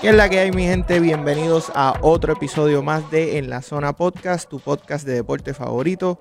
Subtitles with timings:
[0.00, 0.98] ¿Qué es la que hay, mi gente?
[0.98, 6.18] Bienvenidos a otro episodio más de En la Zona Podcast, tu podcast de deporte favorito.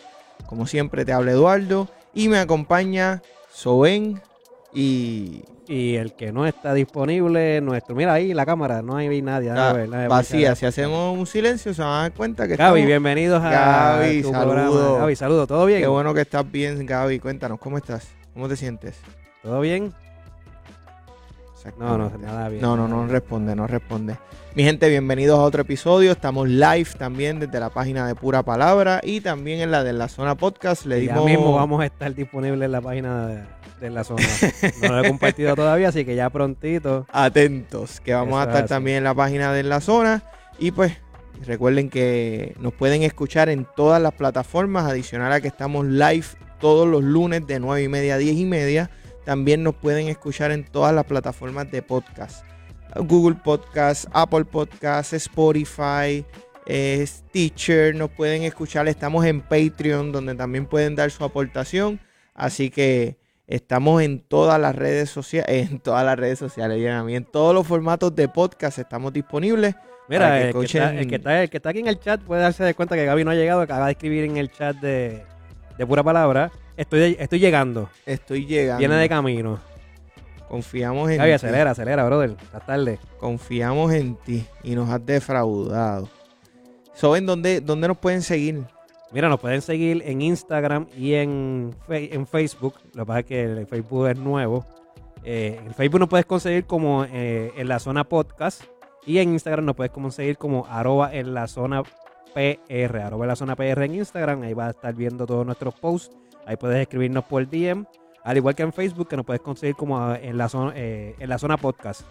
[0.48, 3.22] Como siempre, te habla Eduardo y me acompaña
[3.52, 4.22] Soben
[4.74, 5.44] y.
[5.68, 7.96] Y el que no está disponible, nuestro.
[7.96, 9.52] Mira ahí la cámara, no hay nadie.
[9.52, 10.56] Ah, nadie vacía.
[10.56, 14.22] Si hacemos un silencio, se van a dar cuenta que Gaby, estamos- bienvenidos a Gaby,
[14.24, 14.98] tu saludo.
[14.98, 15.46] Gaby, saludo.
[15.48, 15.82] ¿Todo bien?
[15.82, 17.20] Qué bueno que estás bien, Gaby.
[17.20, 18.08] Cuéntanos, ¿cómo estás?
[18.34, 18.96] ¿Cómo te sientes?
[19.44, 19.94] ¿Todo bien?
[21.78, 22.62] No, no, nada bien.
[22.62, 24.18] No, no, no responde, no responde.
[24.56, 26.12] Mi gente, bienvenidos a otro episodio.
[26.12, 30.08] Estamos live también desde la página de Pura Palabra y también en la de la
[30.08, 30.86] zona podcast.
[30.86, 33.44] Le Ya dimos mismo vamos a estar disponibles en la página de,
[33.82, 34.24] de la zona.
[34.82, 37.06] no lo he compartido todavía, así que ya prontito.
[37.12, 40.24] atentos, que vamos Eso a es estar también en la página de la zona.
[40.60, 40.94] Y pues
[41.46, 46.26] recuerden que nos pueden escuchar en todas las plataformas, adicional a que estamos live
[46.60, 48.90] todos los lunes de 9 y media a 10 y media.
[49.30, 52.44] También nos pueden escuchar en todas las plataformas de podcast.
[52.96, 56.26] Google Podcast, Apple Podcast, Spotify,
[56.66, 58.88] eh, Stitcher, nos pueden escuchar.
[58.88, 62.00] Estamos en Patreon, donde también pueden dar su aportación.
[62.34, 67.16] Así que estamos en todas las redes sociales, en todas las redes sociales, a mí,
[67.16, 69.76] en todos los formatos de podcast estamos disponibles.
[70.08, 71.88] Mira, Para que el que, está, escuchen- el, que está, el que está aquí en
[71.88, 74.38] el chat puede darse de cuenta que Gaby no ha llegado, acaba de escribir en
[74.38, 75.24] el chat de,
[75.78, 76.52] de pura palabra.
[76.80, 78.80] Estoy, estoy llegando, Estoy llegando.
[78.80, 79.60] viene de camino.
[80.48, 81.34] Confiamos en Gaby, ti.
[81.34, 82.38] acelera, acelera, brother.
[82.42, 83.00] Está tarde.
[83.20, 86.08] Confiamos en ti y nos has defraudado.
[86.94, 88.64] ¿Saben dónde, dónde nos pueden seguir?
[89.12, 92.76] Mira, nos pueden seguir en Instagram y en, en Facebook.
[92.94, 94.66] Lo que pasa es que el Facebook es nuevo.
[95.26, 98.64] Eh, en Facebook nos puedes conseguir como eh, en la zona podcast.
[99.06, 101.84] Y en Instagram nos puedes conseguir como arroba en la zona
[102.34, 103.00] PR.
[103.02, 104.44] Arroba en la zona PR en Instagram.
[104.44, 106.16] Ahí vas a estar viendo todos nuestros posts.
[106.50, 107.86] Ahí puedes escribirnos por DM.
[108.24, 111.30] Al igual que en Facebook, que nos puedes conseguir como en la zona, eh, en
[111.30, 112.02] la zona podcast.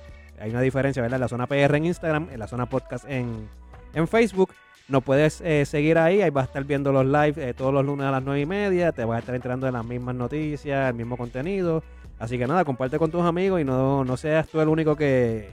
[0.40, 1.16] Hay una diferencia, ¿verdad?
[1.16, 3.48] En la zona PR en Instagram, en la zona podcast en,
[3.94, 4.54] en Facebook.
[4.86, 7.84] Nos puedes eh, seguir ahí, ahí vas a estar viendo los live eh, todos los
[7.84, 10.88] lunes a las 9 y media, te vas a estar enterando de las mismas noticias,
[10.88, 11.82] el mismo contenido.
[12.20, 15.50] Así que nada, comparte con tus amigos y no, no seas tú el único que,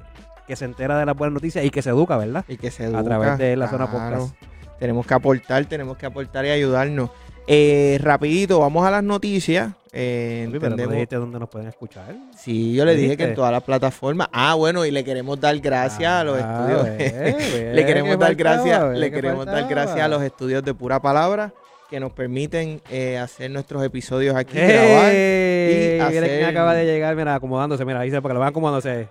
[0.48, 2.46] que se entera de las buenas noticias y que se educa, ¿verdad?
[2.48, 4.36] Y que se A educa, través de la zona podcast.
[4.78, 7.10] Tenemos que aportar, tenemos que aportar y ayudarnos.
[7.48, 9.72] Eh, rapidito, vamos a las noticias.
[9.98, 12.16] Eh, Uy, pero no entendemos- dijiste dónde nos pueden escuchar.
[12.38, 13.24] Sí, yo le ¿Lo dije dijiste?
[13.24, 14.28] que en todas las plataformas.
[14.34, 16.98] Ah, bueno, y le queremos dar gracias a los Ah, estudios.
[16.98, 18.56] ve, ve, le queremos ¿qué dar faltaba?
[18.56, 21.54] gracias, Ve, le ¿qué queremos dar gracias a los estudios de pura palabra
[21.90, 25.12] que nos permiten eh, hacer nuestros episodios aquí, grabar.
[25.14, 25.72] ¡Ey!
[25.72, 28.40] y Mira quién hacer- acaba de llegar, mira, acomodándose, mira, ahí se, para que lo
[28.42, 29.08] vean acomodándose.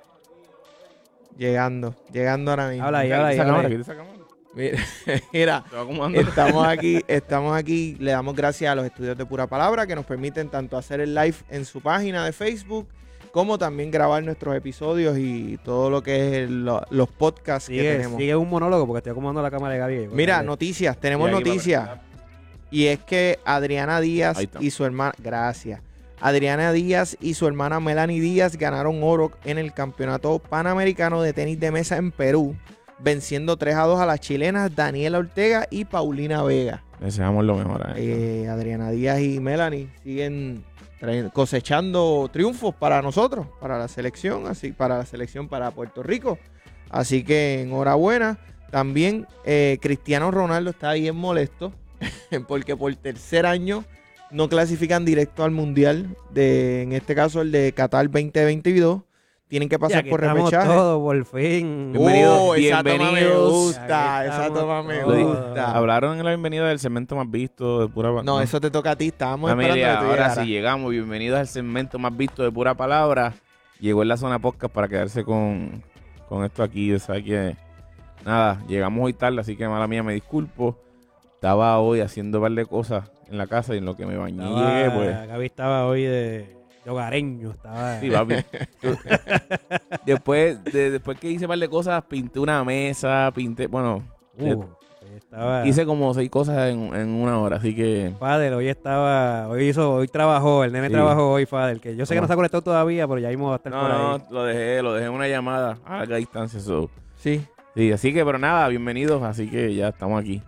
[1.38, 2.84] Llegando, llegando ahora mismo.
[2.84, 3.38] Habla ahí, habla ahí,
[4.54, 4.78] Mira,
[5.32, 5.64] mira,
[6.28, 10.04] estamos aquí, estamos aquí, le damos gracias a los estudios de pura palabra que nos
[10.06, 12.86] permiten tanto hacer el live en su página de Facebook
[13.32, 18.16] como también grabar nuestros episodios y todo lo que es el- los podcasts que tenemos.
[18.18, 20.08] sigue un monólogo porque estoy acomodando la cámara de Gaby.
[20.14, 21.90] Mira, noticias, tenemos noticias.
[22.70, 25.80] Y es que Adriana Díaz y su hermana, gracias.
[26.20, 31.58] Adriana Díaz y su hermana Melanie Díaz ganaron oro en el Campeonato Panamericano de Tenis
[31.60, 32.56] de Mesa en Perú,
[33.04, 36.82] venciendo 3 a 2 a las chilenas Daniela Ortega y Paulina Vega.
[36.98, 37.94] Deseamos lo mejor a.
[37.96, 40.64] Eh, Adriana Díaz y Melanie siguen
[41.34, 46.38] cosechando triunfos para nosotros, para la selección, así para la selección para Puerto Rico.
[46.90, 48.38] Así que enhorabuena.
[48.70, 51.72] También eh, Cristiano Ronaldo está bien molesto
[52.48, 53.84] porque por tercer año
[54.30, 59.02] no clasifican directo al mundial de, en este caso el de Qatar 2022.
[59.48, 60.66] Tienen que pasar por repechaje.
[60.66, 61.92] todos, por fin.
[61.92, 63.50] Bienvenidos, Oh, esa toma me bienvenidos.
[63.52, 65.70] gusta, esa toma me gusta.
[65.76, 68.96] Hablaron en la bienvenida del segmento más visto de pura No, eso te toca a
[68.96, 69.08] ti.
[69.08, 70.90] Estábamos esperando que tú ahora sí llegamos.
[70.90, 73.34] Bienvenidos al segmento más visto de pura palabra.
[73.80, 75.82] Llegó en la zona podcast para quedarse con,
[76.28, 76.92] con esto aquí.
[76.94, 77.54] O sea que,
[78.24, 80.78] nada, llegamos hoy tarde, así que mala mía, me disculpo.
[81.34, 84.16] Estaba hoy haciendo un par de cosas en la casa y en lo que me
[84.16, 85.28] bañé y Estaba- pues.
[85.28, 87.50] Gaby estaba hoy de, de hogareño.
[87.50, 88.34] Estaba, Sí, papi.
[90.06, 94.02] Después, de- después que hice un par de cosas, pinté una mesa, pinté, bueno,
[94.36, 94.64] Uh,
[95.16, 99.68] estaba hice como seis cosas en, en una hora, así que Fader, hoy estaba, hoy
[99.68, 100.92] hizo, hoy trabajó, el nene Sí.
[100.92, 103.46] trabajó hoy, Fader, que yo sé que no se ha conectado todavía, pero ya mismo
[103.46, 103.96] va a estar no, por ahí.
[103.98, 106.90] no, lo dejé, lo dejé en una llamada a larga distancia, so.
[107.16, 107.46] Sí.
[107.76, 110.42] sí, así que, pero nada, bienvenidos, así que ya estamos aquí.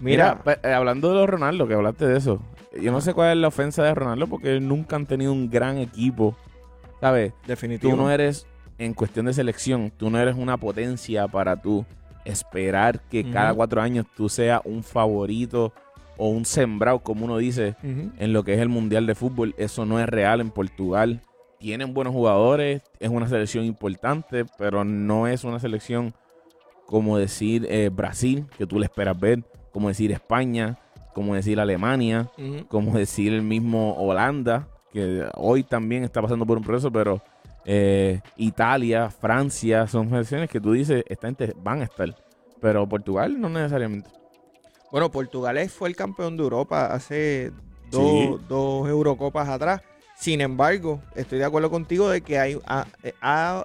[0.00, 2.40] Mira, eh, hablando de los Ronaldo, que hablaste de eso,
[2.82, 5.78] yo no sé cuál es la ofensa de Ronaldo porque nunca han tenido un gran
[5.78, 6.36] equipo,
[7.00, 7.32] ¿sabes?
[7.46, 7.92] definitivo.
[7.92, 8.46] Tú no eres,
[8.78, 11.84] en cuestión de selección, tú no eres una potencia para tú
[12.24, 15.72] esperar que cada cuatro años tú seas un favorito
[16.16, 19.54] o un sembrado, como uno dice, en lo que es el Mundial de Fútbol.
[19.58, 21.20] Eso no es real en Portugal.
[21.58, 26.14] tienen buenos jugadores, es una selección importante, pero no es una selección
[26.86, 29.42] como decir eh, Brasil, que tú le esperas ver,
[29.72, 30.78] como decir España,
[31.16, 32.66] como decir Alemania, Ujú.
[32.68, 37.22] como decir el mismo Holanda, que hoy también está pasando por un proceso, pero
[37.64, 42.14] eh, Italia, Francia, son selecciones que tú dices, esta gente van a estar,
[42.60, 44.10] pero Portugal no necesariamente.
[44.92, 47.50] Bueno, Portugal fue el campeón de Europa hace
[47.90, 48.02] dos,
[48.38, 48.44] Sí.
[48.46, 49.80] dos Eurocopas atrás.
[50.18, 52.84] Sin embargo, estoy de acuerdo contigo de que hay, ha,
[53.22, 53.64] ha-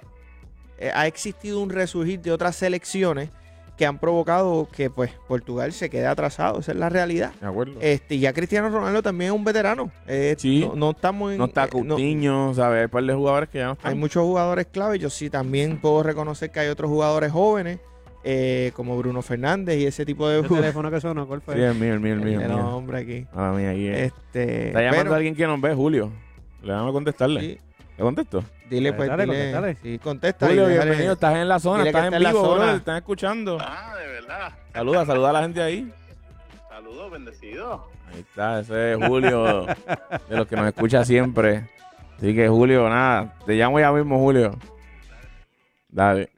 [0.94, 3.28] ha existido un resurgir de otras selecciones
[3.76, 6.60] que han provocado que pues Portugal se quede atrasado.
[6.60, 7.32] Esa es la realidad.
[7.40, 7.74] ¿De acuerdo?
[7.80, 9.90] Este, ya Cristiano Ronaldo también es un veterano.
[10.06, 10.60] Eh, Sí.
[10.60, 11.38] no, no estamos en.
[11.38, 12.78] no está eh, no- Coutinho, ¿sabes?
[12.80, 13.92] Hay un par de jugadores que ya no están.
[13.92, 14.98] hay muchos jugadores clave.
[14.98, 17.80] Yo sí también puedo reconocer que hay otros jugadores jóvenes,
[18.24, 20.62] eh, como Bruno Fernández y ese tipo de ¿El jugadores.
[20.74, 21.26] teléfono que sonó?
[21.26, 21.54] ¿Cuál fue?
[21.56, 22.40] Sí, el mío, el mío, el mío.
[22.40, 22.68] el mío.
[22.76, 23.26] hombre, aquí.
[23.32, 23.98] A la mía, aquí es.
[24.12, 26.10] Este, Está llamando pero- a alguien que nos ve, Julio.
[26.62, 27.40] Le vamos a contestarle.
[27.40, 27.58] sí,
[27.98, 28.44] ¿Le contesto?
[28.74, 29.34] Dile, pues, Dale, dile.
[29.36, 29.76] contéstale.
[29.82, 30.46] Sí, contesta.
[30.46, 31.12] Julio, bienvenido.
[31.12, 32.64] Estás en la zona, estás está en en la vivo, bro.
[32.66, 33.58] Te están escuchando.
[33.60, 34.52] Ah, de verdad.
[34.72, 35.92] Saluda, saluda a la gente ahí.
[36.68, 37.80] Saludos, bendecidos.
[38.12, 39.66] Ahí está, ese es Julio,
[40.28, 41.68] de los que nos escucha siempre.
[42.16, 44.58] Así que, Julio, nada, te llamo ya mismo, Julio.
[45.88, 46.30] Dale.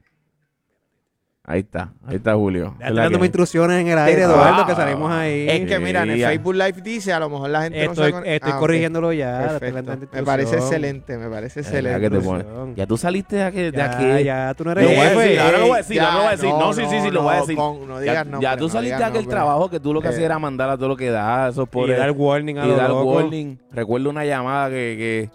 [1.47, 2.73] Ahí está, ahí está Julio.
[2.79, 5.47] Ya dándome que- instrucciones en el aire, Ah, Eduardo, que salimos ahí.
[5.47, 6.29] Es que mira, en el ya.
[6.29, 9.13] Facebook Live dice, a lo mejor la gente no estoy se con- estoy Ah, corrigiéndolo
[9.13, 9.59] ya.
[9.59, 11.99] dando Me parece excelente, me parece excelente.
[12.01, 12.47] que te Instrucción.
[12.61, 13.61] pones- Ya tú saliste de aquí.
[13.61, 14.23] De Ya, aquí.
[14.23, 15.21] ya, tú no Lo eres voy a jefe.
[15.21, 16.49] decir, ahora lo voy a decir, ahora lo voy a decir.
[16.49, 17.55] No, sí, sí, sí, lo voy a no, decir.
[17.57, 19.35] con- no Ya, digas ya nombre, tú no saliste de aquel nombre.
[19.35, 20.09] trabajo que tú lo que Eh.
[20.09, 21.99] hacías era mandar a todo lo que da, esos Y pobres.
[21.99, 23.59] dar warning a y dar warning.
[23.71, 25.29] Recuerdo una llamada que,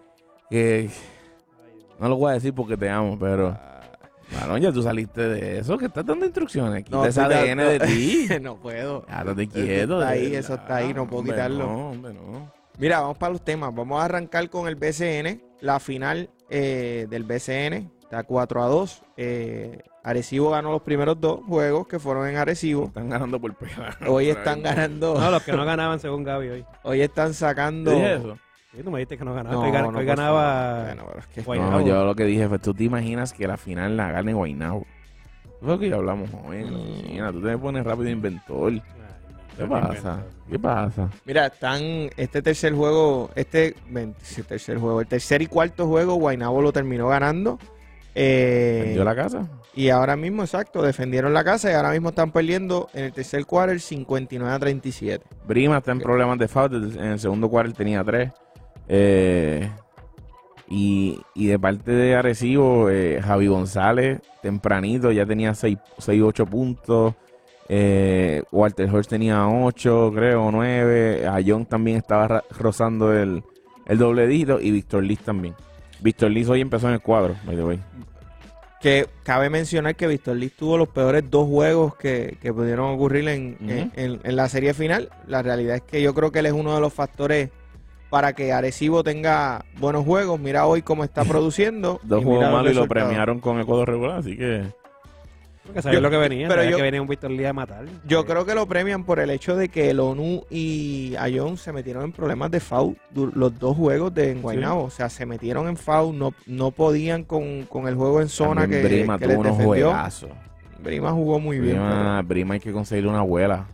[0.51, 0.91] que, que-
[2.01, 3.57] no lo voy a decir porque te amo, pero
[4.35, 6.85] varón, ya tú saliste de eso, que estás dando instrucciones.
[6.85, 8.29] Quita No, ese ADN de ti.
[8.41, 9.05] no puedo.
[9.09, 10.00] Eso quieto.
[10.00, 11.67] está de ahí, eso está ahí, no puedo Hombre, quitarlo.
[11.67, 12.53] No, hombre, no.
[12.79, 13.75] Mira, vamos para los temas.
[13.75, 15.43] Vamos a arrancar con el BCN.
[15.61, 19.03] La final eh, del BCN está 4 a 2.
[19.19, 22.87] Eh, Arecibo ganó los primeros dos juegos que fueron en Arecibo.
[22.87, 23.99] Están ganando por pega.
[24.09, 25.21] Hoy están ganando.
[25.21, 26.65] No, los que no ganaban según Gaby hoy.
[26.83, 27.91] Hoy están sacando.
[27.91, 28.38] ¿Te dije eso?
[28.72, 29.55] Tú me dijiste que no ganaba.
[29.56, 30.84] No, que hoy, gan- no, que hoy por ganaba.
[30.84, 31.70] Bueno, pero es que- Guaynabo.
[31.72, 34.87] No, yo lo que dije fue, tú te imaginas que la final la gane Guaynabo.
[35.61, 37.32] Es lo que ya hablamos hoy Mm.
[37.32, 38.72] Tú te pones rápido inventor.
[39.58, 40.20] ¿Qué pasa?
[40.49, 41.11] ¿Qué pasa?
[41.26, 41.82] Mira, están
[42.17, 43.75] este tercer juego, este
[44.49, 47.58] tercer juego, el tercer y cuarto juego, Guaynabo lo terminó ganando.
[48.14, 49.46] Eh, ¿Vendió la casa?
[49.75, 53.44] Y ahora mismo, exacto, defendieron la casa y ahora mismo están perdiendo en el tercer
[53.46, 55.25] quarter 59 a 37.
[55.46, 56.96] Brima está en problemas de foul.
[56.99, 58.32] En el segundo cuarto tenía tres.
[58.92, 59.70] Eh,
[60.69, 65.78] y, y de parte de Arecibo, eh, Javi González, tempranito, ya tenía 6,
[66.22, 67.14] 8 puntos.
[67.69, 71.28] Eh, Walter Horst tenía 8, creo, 9.
[71.28, 73.44] Ayón también estaba rozando el,
[73.87, 74.60] el doble dígito.
[74.60, 75.54] Y Víctor Liz también.
[76.00, 77.78] Víctor Liz hoy empezó en el cuadro, by the way.
[78.81, 83.28] Que cabe mencionar que Víctor Liz tuvo los peores dos juegos que, que pudieron ocurrir
[83.28, 83.56] en-
[83.94, 85.10] en- en la serie final.
[85.28, 87.50] La realidad es que yo creo que él es uno de los factores
[88.11, 90.39] para que Arecibo tenga buenos juegos.
[90.41, 92.01] Mira hoy cómo está produciendo.
[92.03, 94.65] Dos juegos malos y lo premiaron con el cuadro regular, así que...
[95.65, 96.49] Porque sabía Yo- lo que venía.
[96.49, 97.85] pero sabía yo- que venía un Víctor Lía a matar.
[98.05, 101.73] Yo creo que lo premian por el hecho de que el ONU y Ayón se
[101.73, 104.83] metieron en problemas de foul du- los dos juegos de Guaynabo.
[104.85, 108.62] O sea, se metieron en foul, no, no podían con, con el juego en zona
[108.62, 109.87] También que, Brima que tuvo les unos defendió.
[109.90, 110.31] juegazos.
[110.83, 111.76] Brima jugó muy bien.
[111.76, 113.67] Brima, Brima hay que conseguirle una abuela.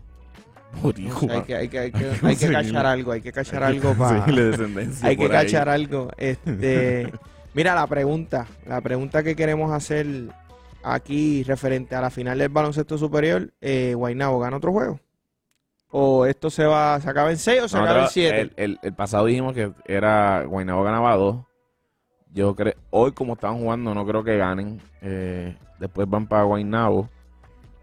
[1.26, 3.94] No hay, que, hay, que, hay, que, hay que cachar algo, hay que cachar algo
[3.94, 4.24] para...
[5.06, 6.08] Hay que cachar algo.
[6.16, 7.12] Este,
[7.54, 10.06] mira, la pregunta, la pregunta que queremos hacer
[10.82, 15.00] aquí referente a la final del baloncesto superior, eh, Guaynabo, ¿gana otro juego?
[15.90, 18.40] ¿O esto se va, se acaba en 6 o se acaba en Nosotros, 7?
[18.40, 21.36] el, el- el pasado dijimos que era Guaynabo ganaba dos.
[22.32, 24.80] Yo creo, hoy como estaban jugando, no creo que ganen.
[25.00, 27.08] Eh, después van para Guaynabo.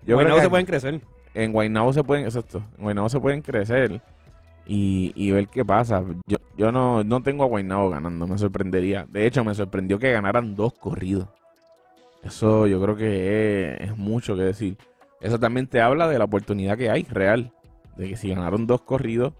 [0.05, 1.01] Yo Bueno, creo que se pueden crecer.
[1.33, 4.01] En Guaynabo se pueden, exacto, en Guaynabo se pueden crecer
[4.65, 6.03] y, y ver qué pasa.
[6.27, 9.05] Yo, yo no, no tengo a Guaynabo ganando, me sorprendería.
[9.09, 11.27] De hecho, me sorprendió que ganaran dos corridos.
[12.23, 14.77] Eso yo creo que es, es mucho que decir.
[15.19, 17.51] Eso también te habla de la oportunidad que hay real.
[17.97, 19.33] De que si ganaron dos corridos,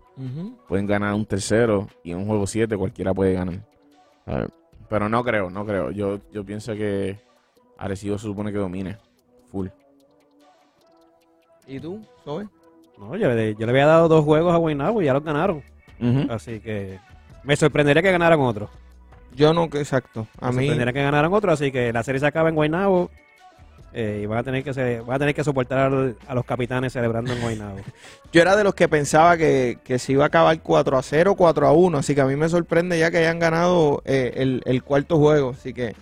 [0.68, 3.66] pueden ganar un tercero y en un juego 7 cualquiera puede ganar.
[4.26, 4.50] A ver,
[4.90, 5.92] Pero no creo, no creo.
[5.92, 7.18] Yo, yo pienso que
[7.78, 8.98] Arecibo se supone que domine.
[9.52, 9.68] Full.
[11.68, 12.48] ¿Y tú, Zoe?
[12.98, 15.64] No, yo, le- yo le había dado dos juegos a Guaynabo y ya los ganaron.
[16.00, 16.32] Ujú.
[16.32, 17.00] Así que
[17.44, 18.70] me sorprendería que ganaran otro.
[19.36, 20.28] Yo no, que exacto.
[20.40, 21.52] A Me mí, sorprendería que ganaran otro.
[21.52, 23.10] Así que la serie se acaba en Guaynabo.
[23.96, 26.46] eh, y van a tener que se, van a tener que soportar al- a los
[26.46, 27.78] capitanes celebrando en Guaynabo.
[28.34, 31.36] Yo era de los que pensaba que, que se iba a acabar 4 a 0,
[31.36, 31.98] 4 a 1.
[32.00, 35.52] Así que a mí me sorprende ya que hayan ganado eh, el, el cuarto juego.
[35.52, 35.96] Así que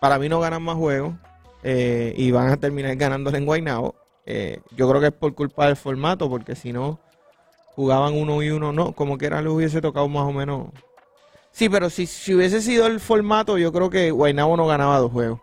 [0.00, 1.14] para mí no ganan más juegos
[1.62, 3.94] eh, y van a terminar ganándole en Guaynabo.
[4.32, 7.00] Eh, yo creo que es por culpa del formato, porque si no
[7.74, 10.68] jugaban uno y uno, no, como que era, les hubiese tocado más o menos.
[11.50, 15.10] Sí, pero si, si hubiese sido el formato, yo creo que Guaynabo no ganaba dos
[15.10, 15.40] juegos.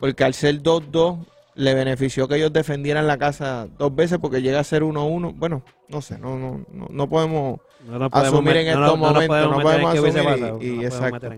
[0.00, 1.24] Porque al ser 2-2,
[1.54, 5.32] le benefició que ellos defendieran la casa dos veces porque llega a ser 1-1.
[5.36, 7.60] Bueno, no sé, no, no, no, no podemos.
[7.84, 10.24] No Asumir en estos momentos, no podemos asumir
[10.60, 11.28] y- y exacto.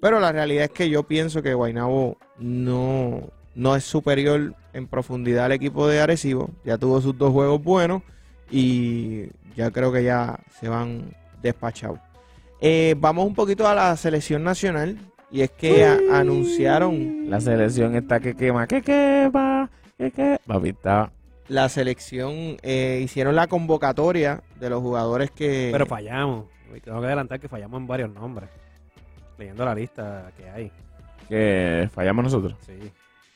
[0.00, 3.22] Pero la realidad es que yo pienso que Guaynabo no,
[3.54, 6.50] no es superior en profundidad al equipo de Arecibo.
[6.64, 8.02] Ya tuvo sus dos juegos buenos
[8.50, 9.26] y
[9.56, 11.98] ya creo que ya se van despachados.
[12.60, 14.98] Eh, vamos un poquito a la selección nacional
[15.30, 20.38] y es que a- anunciaron La selección está que quema, que quema, que quema.
[20.46, 21.12] Papi, está.
[21.48, 25.68] la selección, eh, hicieron la convocatoria de los jugadores que...
[25.72, 26.46] Pero fallamos.
[26.84, 28.50] Tengo que adelantar que fallamos en varios nombres.
[29.38, 30.70] Leyendo la lista que hay.
[31.28, 32.54] Que fallamos nosotros.
[32.66, 32.74] Sí.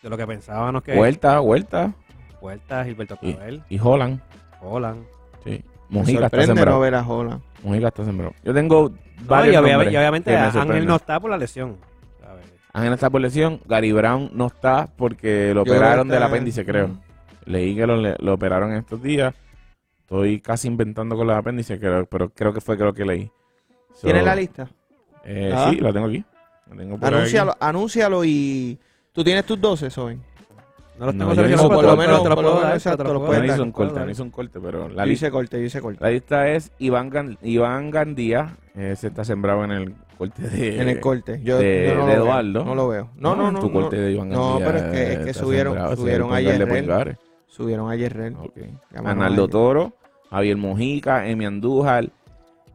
[0.02, 0.94] De lo que pensábamos que.
[0.96, 1.92] Vuelta, vuelta.
[2.40, 4.20] Vuelta, Gilberto Y, Clavel, y Holland.
[4.60, 5.04] Holland.
[5.44, 5.62] Sí.
[5.88, 6.80] me Mujica está sorprende no sembrado.
[6.80, 7.40] ver a Holland.
[7.62, 8.34] Mujica está sembrado.
[8.42, 11.76] Yo tengo No, varios y, nombres y obviamente Ángel no está por la lesión.
[12.72, 13.60] Ángel está por lesión.
[13.66, 16.90] Gary Brown no está porque lo Yo operaron del apéndice, creo.
[17.44, 19.34] Leí que lo, lo operaron en estos días.
[20.00, 23.30] Estoy casi inventando con los apéndices, creo, pero creo que fue creo que leí.
[23.94, 24.68] So, ¿Tienes la lista?
[25.24, 25.68] eh, Ah.
[25.70, 26.24] Sí, la tengo aquí.
[26.70, 27.14] La tengo por aquí.
[27.16, 28.78] Anúncialo, anúncialo y...
[29.12, 30.18] ¿Tú tienes tus 12, Soy?
[30.98, 32.74] No los No, tengo yo hice pero por lo menos- te lo por puedo dar,
[32.74, 33.48] exacto, puedo lo Yo puedes dar.
[33.48, 35.58] no hice un Puedo corte, no hice un corte, pero la Yo lista, hice corte,
[35.60, 35.98] yo hice corte.
[36.04, 38.56] la lista es Iván, Gan- Iván Gandía.
[38.74, 40.80] Ese está sembrado en el corte de...
[40.80, 41.40] en el corte.
[41.42, 42.64] Yo, de- yo no de Eduardo.
[42.64, 43.10] No lo veo.
[43.16, 43.60] No, no, no.
[43.60, 43.72] Tu no.
[43.72, 46.58] corte de Iván No, Gandía pero es que- es que subieron- subieron a Pongar de
[46.58, 46.84] Yerrel.
[46.86, 47.16] Pongares.
[47.48, 48.36] Subieron a Yerrel.
[48.36, 48.56] Ok.
[48.94, 49.92] Llamaron Analdo a- Toro,
[50.30, 52.08] Javier Mojica, Emi Andújar,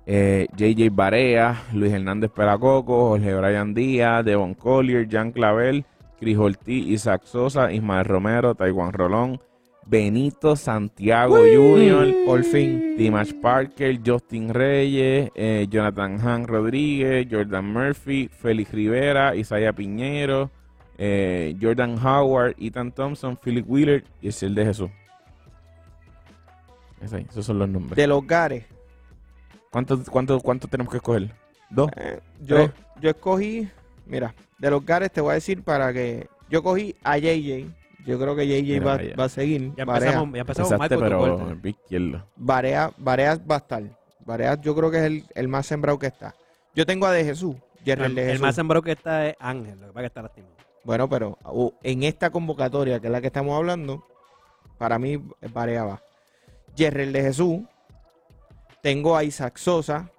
[0.06, 5.86] eh, JJ Barea, Luis Hernández Peracoco, Jorge Brian Díaz, Devon Collier, Jan Clavel,
[6.20, 9.40] Cris Ortiz, Isaac Sosa, Ismael Romero, Taiwan Rolón,
[9.86, 12.98] Benito Santiago Jr., Por fin.
[12.98, 20.52] Dimash Parker, Justin Reyes, eh, Jonathan Han Rodríguez, Jordan Murphy, Félix Rivera, Isaiah Piñero,
[20.98, 24.90] eh, Jordan Howard, Ethan Thompson, Philip Wheeler y el de Jesús.
[27.02, 27.96] Es ahí, esos son los nombres.
[27.96, 28.66] De los Gares.
[29.70, 31.32] ¿Cuántos cuánto, cuánto tenemos que escoger?
[31.70, 31.92] ¿Dos?
[31.96, 32.70] eh, yo,
[33.00, 33.70] yo escogí...
[34.08, 36.28] Mira, de los Gares te voy a decir para que...
[36.50, 37.68] Yo cogí a JJ.
[38.06, 39.74] Yo creo que JJ Mira, va, a seguir.
[39.76, 40.08] Ya Barea.
[40.08, 42.28] empezamos, ya empezamos mal Empezaste, con tu pero.
[42.38, 43.84] Barea, Barea va a estar.
[44.26, 46.34] Barea yo creo que es el, el más sembrado que está.
[46.74, 47.56] Yo tengo a De Jesús.
[47.86, 48.42] El, de el Jesús.
[48.42, 50.56] más sembrado que está es Ángel, lo que pasa es que está lastimado.
[50.84, 54.06] Bueno, pero uh, en esta convocatoria, que es la que estamos hablando,
[54.78, 55.22] para mí
[55.54, 56.02] Barea va.
[56.76, 57.60] Jerrel de Jesús.
[58.82, 60.10] Tengo a Isaac Sosa.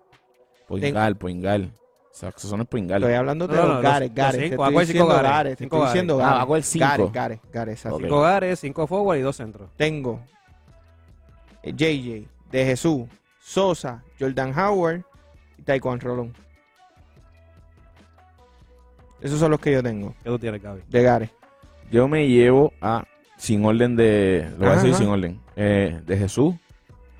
[0.66, 1.72] Poingal, Poingal.
[2.18, 3.02] Saxoson es Poingal.
[3.02, 4.40] Estoy hablando de No, no, los los- Gares, los Gares.
[4.40, 5.56] Te cinco, estoy hago el cinco diciendo Gares, Gares.
[5.58, 5.92] Te estoy Gares.
[5.92, 6.40] diciendo Ah, Gares.
[6.42, 6.86] hago el cinco.
[6.86, 7.96] Gares, Gares, Gares, exacto.
[7.96, 8.02] Ok.
[8.02, 9.70] Cinco gares, cinco forward y dos centros.
[9.76, 10.20] Tengo
[11.62, 13.02] eh, JJ, De Jesús,
[13.40, 15.02] Sosa, Jordan Howard
[15.58, 16.32] y Taekwondo Rolón.
[19.20, 20.82] Esos son los que yo tengo, ¿Qué tú tienes, Gaby?
[20.88, 21.30] de Gares.
[21.90, 23.04] Yo me llevo a,
[23.36, 26.54] sin orden de, lo voy a decir sin orden, eh, de Jesús,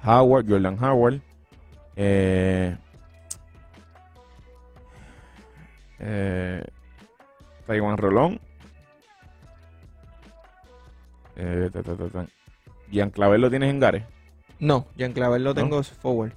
[0.05, 1.21] Howard, Jordan Howard,
[1.97, 2.77] eh,
[6.01, 6.63] eh,
[7.67, 8.41] Taiwan Rolón,
[11.37, 12.27] eh, ta, ta, ta, ta.
[12.91, 14.05] Gian Clavel lo tienes en Gares.
[14.59, 16.33] No, Jean Clavel lo tengo forward.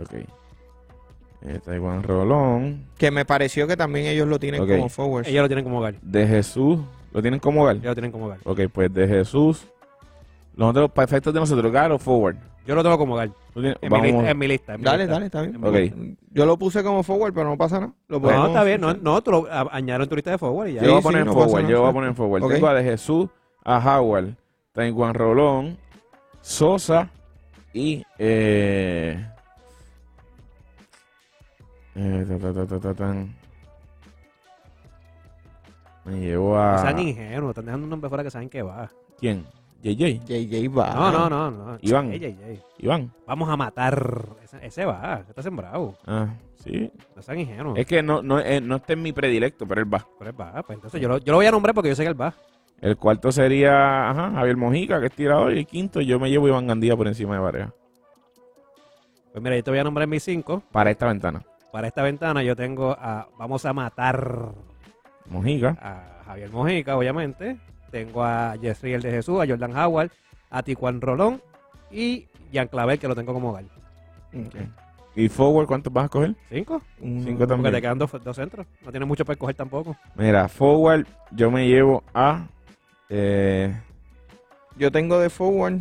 [0.00, 0.12] Ok.
[1.42, 2.86] Eh, Taiwan Rolón.
[2.96, 5.26] Que me pareció que también ellos lo tienen como forward.
[5.26, 5.94] Ellos lo tienen como hogar.
[6.00, 6.80] De Jesús,
[7.12, 7.76] ¿lo tienen como Gal?
[7.76, 8.38] Ellos lo tienen como hogar.
[8.44, 9.66] Ok, pues de Jesús.
[10.56, 12.36] Nosotros, para efectos de nosotros, Gal o forward.
[12.66, 13.30] Yo lo tengo como hogar.
[13.54, 14.74] ¿Tú tienes- En, mi lista, en mi lista.
[14.74, 15.12] en mi Dale, lista.
[15.14, 15.64] dale, está bien.
[15.64, 16.16] Ok.
[16.32, 17.92] Yo lo puse como forward, pero no pasa nada.
[18.08, 18.80] Lo No, está bien.
[18.80, 20.82] No, no tú lo añadieron tu lista de forward y ya.
[20.82, 21.94] Yo voy a Sí, poner sí, en no forward, nada, yo voy a sí.
[21.94, 22.42] poner en forward.
[22.42, 22.52] Ok.
[22.52, 23.28] Tengo a de Jesús,
[23.64, 24.34] a Howard,
[24.92, 25.78] Juan Rolón,
[26.40, 27.08] Sosa
[27.72, 29.24] y eh,
[31.94, 33.34] eh, ta, ta, ta, ta, ta, tan.
[36.04, 37.50] me llevo No a sean ingenuos.
[37.50, 38.90] Están dejando un nombre fuera que saben que va.
[39.18, 39.46] ¿quién?
[39.84, 40.94] JJ, JJ va.
[40.94, 41.50] No, no, no.
[41.50, 41.78] no.
[41.82, 42.10] Iván.
[42.10, 42.62] Ey, ey, ey.
[42.78, 43.12] Iván.
[43.26, 44.30] Vamos a matar.
[44.42, 45.22] Ese, ese va.
[45.28, 45.94] Está sembrado.
[46.06, 46.90] Ah, sí.
[47.14, 47.78] No sean ingenuos.
[47.78, 50.06] Es que no, no, eh, no está en mi predilecto, pero él va.
[50.18, 50.62] Pero él va.
[50.62, 52.32] Pues entonces yo lo, yo lo voy a nombrar porque yo sé que él va.
[52.80, 56.48] El cuarto sería ajá, Javier Mojica, que es tirador, y el quinto yo me llevo
[56.48, 57.74] Iván Gandía por encima de Varea.
[59.32, 60.62] Pues mira, yo te voy a nombrar mis cinco.
[60.72, 61.42] Para esta ventana.
[61.72, 63.28] Para esta ventana yo tengo a...
[63.38, 64.52] Vamos a matar
[65.26, 65.76] Mojica.
[65.80, 67.58] a Javier Mojica, obviamente.
[67.94, 70.10] Tengo a Jeffrey el de Jesús, a Jordan Howard,
[70.50, 71.40] a Tijuan Rolón
[71.92, 73.62] y Jan Clavel, que lo tengo como hogar.
[75.14, 76.34] ¿Y forward cuántos vas a coger?
[76.50, 76.82] ¿Cinco?
[76.98, 77.72] Cinco Porque también.
[77.74, 78.66] te quedan dos, dos centros.
[78.84, 79.96] No tienes mucho para escoger tampoco.
[80.16, 82.46] Mira, forward yo me llevo a...
[83.08, 83.72] eh,
[84.76, 85.78] Yo tengo de forward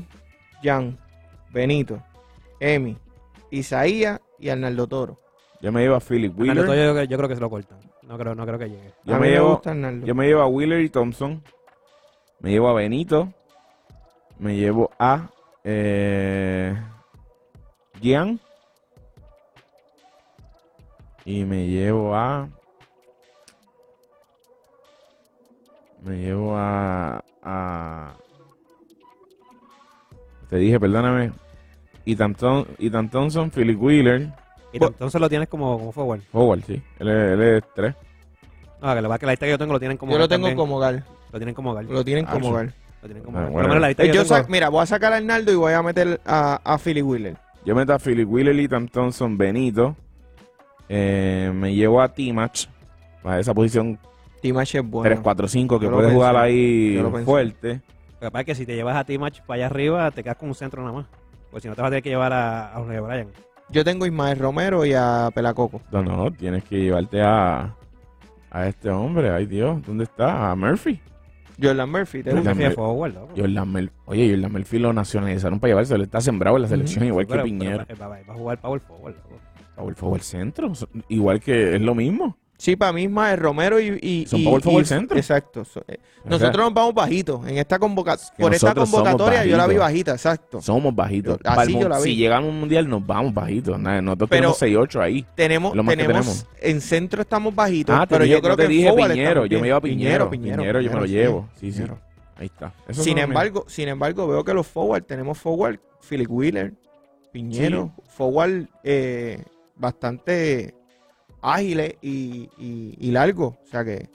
[0.63, 0.95] Jan,
[1.51, 1.99] Benito,
[2.59, 2.95] Emi,
[3.49, 5.17] Isaías y Arnaldo Toro.
[5.61, 6.65] yo me llevo a Philip Wheeler.
[6.67, 7.79] yo, yo creo que se lo cortan.
[8.03, 8.93] No creo, no creo que llegue.
[9.03, 10.05] Yo a me llevo- me gusta Arnaldo.
[10.05, 11.41] Yo me llevo a Wheeler y Thompson.
[12.43, 13.33] Me llevo a Benito.
[14.37, 15.29] Me llevo a
[15.63, 16.75] eh,
[18.01, 18.39] Gian.
[21.25, 22.49] Y me llevo a.
[26.03, 27.23] Me llevo a.
[27.41, 28.13] a
[30.49, 31.31] te dije, perdóname.
[32.05, 34.33] Ethan, Thom- Ethan Thompson, Philip Wheeler.
[34.73, 36.61] Y Bu- entonces lo tienes como, como forward.
[36.67, 36.83] Sí.
[36.99, 37.95] Él es, él es tres.
[38.81, 40.47] No, que lo que la lista que yo tengo lo tienen como Yo lo tengo
[40.47, 40.57] también.
[40.57, 41.03] como hogar.
[41.33, 41.83] Lo tienen como hogar.
[41.85, 42.51] Lo tienen Ah, como sí.
[42.51, 42.73] hogar.
[43.01, 43.51] Lo tienen como Ah, hogar.
[43.51, 43.67] Por bueno.
[43.67, 44.47] lo menos la lista Eh, que yo tengo.
[44.47, 47.35] mira, voy a sacar a Arnaldo y voy a meter a, a Philly Wheeler.
[47.65, 49.95] Yo meto a Philip Wheeler, Ethan Thompson, Benito.
[50.89, 52.67] Eh, me llevo a T-Match
[53.21, 53.97] para esa posición
[54.41, 55.15] Timash es bueno.
[55.23, 57.25] 3-4-5 que Yo lo puede pensé, jugar ahí yo lo pensé.
[57.25, 57.81] fuerte.
[58.19, 60.35] Lo que pasa es que si te llevas a T-Match para allá arriba, te quedas
[60.37, 61.05] con un centro nada más.
[61.49, 63.27] Porque si no te vas a tener que llevar a, a Jorge Bryan.
[63.69, 65.81] Yo tengo a Ismael Romero y a Pelacoco.
[65.91, 67.73] No, no, tienes que llevarte a,
[68.51, 69.29] a este hombre.
[69.29, 70.51] Ay, Dios, ¿dónde está?
[70.51, 70.99] A Murphy.
[71.61, 72.23] Jordan Murphy.
[72.23, 72.81] ¿te Jordan gusta?
[72.81, 73.41] Murphy.
[73.41, 75.95] Jordan Mel- Oye, Jordan Murphy lo nacionalizaron para llevarse.
[75.95, 77.85] Él está sembrado en la selección, igual que Pero- Piñero.
[77.87, 79.39] pero va, va- va a jugar power forward, loco.
[79.75, 80.71] Power forward centro.
[81.09, 82.37] Igual que es lo mismo.
[82.63, 83.99] Sí, para mí Ismael Romero y...
[84.01, 85.17] y Son y- power forward centro.
[85.17, 85.65] Exacto.
[85.65, 87.45] So- eh, Nosotros nos vamos bajitos.
[87.45, 90.61] En esta Por esta convocatoria yo la vi bajita, exacto.
[90.61, 91.39] somos bajitos.
[91.43, 92.03] Yo- así Para el yo mun- la vi.
[92.05, 93.77] Si llegamos a un mundial, nos vamos bajitos.
[93.77, 95.25] Nada, Nosotros Pero- tenemos 6-8 ahí.
[95.35, 96.47] Tenemos, Lo más que tenemos, tenemos.
[96.61, 99.77] en centro estamos bajitos, Ah, pero yo creo te que dije Piñero, yo me llevo
[99.79, 101.49] a Piñero, Piñero, Piñero, yo me lo llevo.
[101.59, 101.83] Sí, sí.
[102.37, 102.71] Ahí está.
[102.91, 106.73] Sin embargo, sin embargo, veo que los forward, tenemos forward, Philip Wheeler,
[107.33, 109.43] Piñero, forward eh,
[109.75, 110.73] bastante
[111.43, 113.53] ágiles y, y, y largos.
[113.63, 114.09] O sea que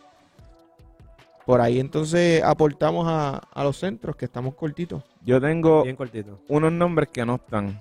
[1.46, 5.02] por ahí entonces aportamos a, a los centros, que estamos cortitos.
[5.24, 6.38] Yo tengo Bien cortito.
[6.48, 7.80] unos nombres que no están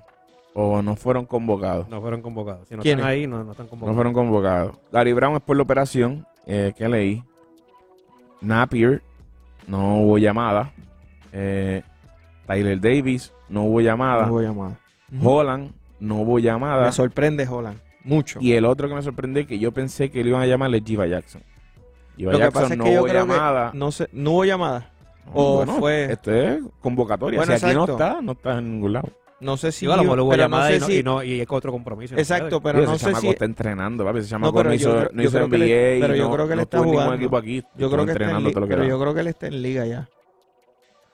[0.54, 1.88] o no fueron convocados.
[1.90, 2.68] No fueron convocados.
[2.68, 3.00] Si no ¿Quiénes?
[3.04, 3.96] están ahí, no, no están No convocados.
[3.96, 4.76] fueron convocados.
[4.92, 7.24] Gary Brown es por la operación eh, que leí.
[8.42, 9.02] Napier,
[9.68, 10.72] no hubo llamada.
[11.34, 11.84] Eh,
[12.48, 14.26] Tyler Davis, no hubo llamada.
[14.26, 14.72] No voy a llamar.
[15.24, 16.86] Holland, no hubo llamada.
[16.86, 18.40] Me sorprende Holland, mucho.
[18.42, 20.84] Y el otro que me sorprendió que yo pensé que le iban a llamar es
[20.84, 21.42] Jiva Jackson.
[22.16, 23.72] Jiva Lo que Jackson pasa es no yo hubo creo llamada.
[23.74, 24.92] no, sé, no hubo llamada.
[25.34, 27.40] O fue- Esto es convocatoria.
[27.40, 28.04] Bueno, si aquí no exacto.
[28.04, 29.10] está, no está en ningún lado.
[29.40, 31.04] No sé si a lo mejor hubo pero llamada no sé y, no, si- y,
[31.04, 32.16] no, y es otro compromiso.
[32.16, 34.18] no Exacto, pero Oye, no ese sé chamaco si está entrenando, papi.
[34.20, 36.02] Ese No, chamaco pero no, yo hizo, creo- no yo hizo creo que NBA.
[36.02, 37.16] pero y yo no- creo que no está estuvo en ningún jugando.
[37.26, 37.64] equipo aquí.
[37.76, 40.10] yo creo que está en li- pero yo creo que él está en liga ya.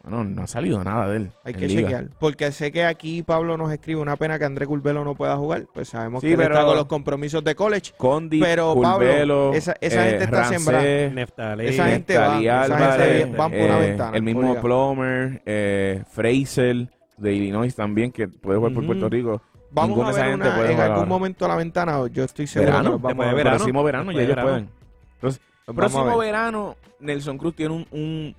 [0.03, 1.31] Bueno, no ha salido nada de él.
[1.45, 1.81] Hay que liga.
[1.81, 2.07] chequear.
[2.19, 5.65] Porque sé que aquí Pablo nos escribe una pena que André Curvelo no pueda jugar.
[5.73, 7.93] Pues sabemos Sí, que él está pero- con los compromisos de college.
[7.95, 10.83] Condi, Pero, Pablo, Curvelo, esa- esa eh, gente está Rancé, sembrada.
[11.09, 12.49] Neftalí, Esa gente va, esa gente
[12.83, 14.61] Álvarez, van por una eh, ventana, el mismo.
[14.61, 16.87] Plomer, eh, Fraser
[17.17, 18.85] de Illinois también, que puede jugar por.
[18.85, 19.41] Puerto Rico.
[19.71, 21.09] Vamos Ninguna a esa ver gente una- puede en algún ahora.
[21.09, 22.07] momento a la ventana.
[22.11, 23.43] Yo estoy seguro Verano, que nos vamos después a de ver.
[23.45, 23.57] verano.
[23.57, 24.69] Próximo verano, ya ellos pueden.
[25.15, 28.35] Entonces, próximo verano, Nelson Cruz tiene un, un,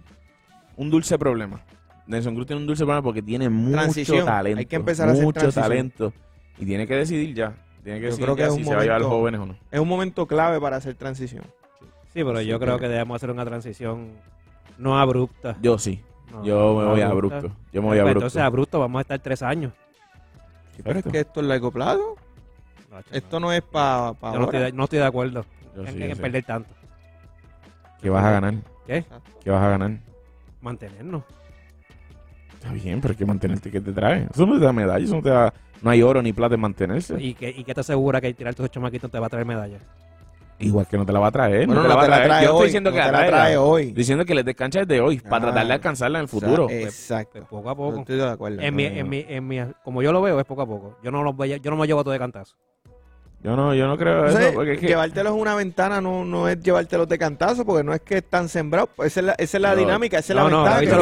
[0.77, 1.61] un dulce problema.
[2.07, 4.25] Nelson Cruz tiene un dulce problema porque tiene mucho Transición.
[4.27, 4.59] talento.
[4.59, 5.63] Hay que empezar a hacer Mucho transición.
[5.69, 6.13] talento.
[6.59, 7.55] Y tiene que decidir ya.
[7.83, 9.17] Tiene que Yo decidir creo que ya es si un se va a llevar momento-
[9.19, 9.57] jóvenes o no.
[9.71, 11.45] Es un momento clave para hacer transición.
[12.13, 14.13] Sí, pero yo creo que debemos hacer una transición
[14.79, 15.57] no abrupta.
[15.63, 16.01] Yo sí.
[16.31, 17.37] No, Yo me no voy a abrupta.
[17.39, 17.59] abrupto.
[17.73, 18.19] Yo me voy a Pues abrupto.
[18.27, 19.73] Entonces, abrupto, vamos a estar tres años.
[20.83, 22.17] Pero es que esto es largo plazo.
[22.91, 25.89] No, Esto no es para yo no estoy, de- no estoy de acuerdo Yo en,
[25.95, 26.21] sí, en yo sí.
[26.23, 26.71] perder tanto.
[28.01, 28.55] ¿Qué vas a ganar?
[28.87, 29.05] ¿Qué?
[29.43, 29.99] ¿Qué vas a ganar?
[30.65, 31.23] Mantenernos.
[32.55, 33.71] Está bien, pero hay que mantenerte.
[33.71, 34.27] ¿Qué te trae?
[34.33, 35.05] Eso no te da medalla.
[35.05, 35.53] Eso no te da...
[35.83, 37.15] No hay oro ni plata en mantenerse.
[37.23, 39.83] ¿Y qué, ¿Y qué te asegura que tirar tus chamaquitos te va a traer medallas?
[40.61, 41.67] Igual que no te la va a traer.
[41.67, 42.25] Bueno, no te la va a traer.
[42.27, 43.93] trae Yo estoy hoy, diciendo no que te la trae hoy.
[43.93, 45.41] Diciendo que les des cancha desde hoy para Ah.
[45.51, 46.71] tratar de alcanzarla en el O sea, futuro.
[46.71, 47.33] exacto.
[47.41, 47.99] Pues poco a No poco.
[48.01, 48.63] estoy de acuerdo.
[48.63, 50.97] En mi, en mi, en mi, como yo lo veo, es poco a poco.
[51.03, 52.57] Yo no, los voy a- yo no me llevo todo de cantazo.
[53.45, 54.39] Yo no, yo no creo eso.
[54.55, 57.93] porque es que- Llevártelos en una ventana no, no es llevártelos de cantazo, porque no
[57.93, 58.89] es que están sembrados.
[59.05, 60.87] Esa es la, esa es la No, dinámica, esa es no, la no, ventaja Gaby
[60.87, 60.97] que tiene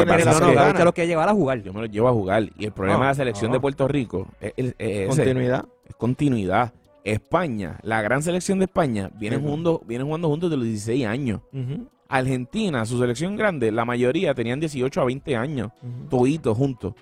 [0.73, 1.61] no, no, quiere llevar a jugar.
[1.63, 2.43] yo me lo llevo a jugar.
[2.57, 3.55] Y el problema No, de la selección no.
[3.55, 5.65] de Puerto Rico es, es- es ese, continuidad.
[5.87, 6.73] es continuidad.
[7.05, 9.41] España, la gran selección de España, viene, Sí.
[9.41, 11.39] jugando, viene jugando juntos desde los 16 años.
[11.53, 15.71] Ujú, Argentina, su selección grande, la mayoría tenían 18 a 20 años.
[15.81, 16.09] ujú.
[16.09, 16.93] toditos juntos.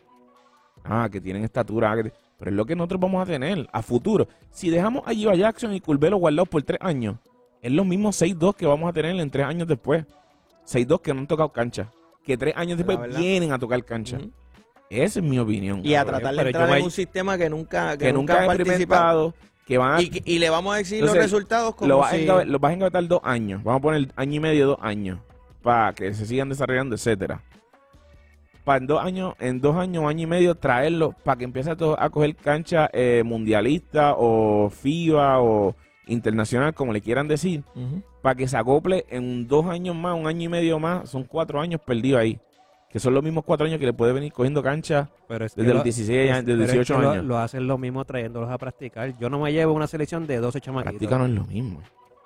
[0.83, 1.91] Ah, que tienen estatura.
[1.91, 4.27] ah, que- pero es lo que nosotros vamos a tener a futuro.
[4.49, 7.17] Si dejamos a Giva Jackson y Curbelo guardados por tres años,
[7.61, 10.05] es los mismos 6-2 que vamos a tener en tres años después.
[10.65, 11.91] 6-2 que no han tocado cancha.
[12.25, 14.17] Que tres años después vienen a tocar cancha.
[14.89, 15.85] Esa es mi opinión.
[15.85, 19.35] Y a tratar de entrar en un sistema que nunca, que, nunca, ha participado.
[19.67, 23.21] Que van y, le vamos a decir los resultados como lo vas a engavetar dos
[23.23, 23.63] años.
[23.63, 25.19] Vamos a poner año y medio, dos años.
[25.61, 27.43] Para que se sigan desarrollando, etcétera
[28.63, 31.75] para en dos años, en dos años, año y medio, traerlo para que empiece a,
[31.97, 35.75] a coger cancha eh, mundialista o FIBA o
[36.07, 37.63] internacional, como le quieran decir,
[38.21, 41.59] para que se acople en dos años más, un año y medio más, son cuatro
[41.59, 42.39] años perdidos ahí.
[42.89, 46.29] Que son los mismos cuatro años que le puede venir cogiendo cancha desde los 16
[46.29, 47.25] es, desde 18 años.
[47.25, 49.17] Lo, hacen lo mismo trayéndolos a practicar.
[49.17, 50.97] Yo no me llevo una selección de 12 chamaquitos.
[50.97, 51.81] Practica no es lo mismo.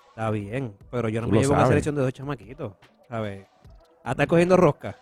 [0.10, 2.74] Está bien, pero yo no me llevo una selección de 12 chamaquitos.
[3.10, 3.46] A ver,
[4.04, 4.96] hasta cogiendo rosca.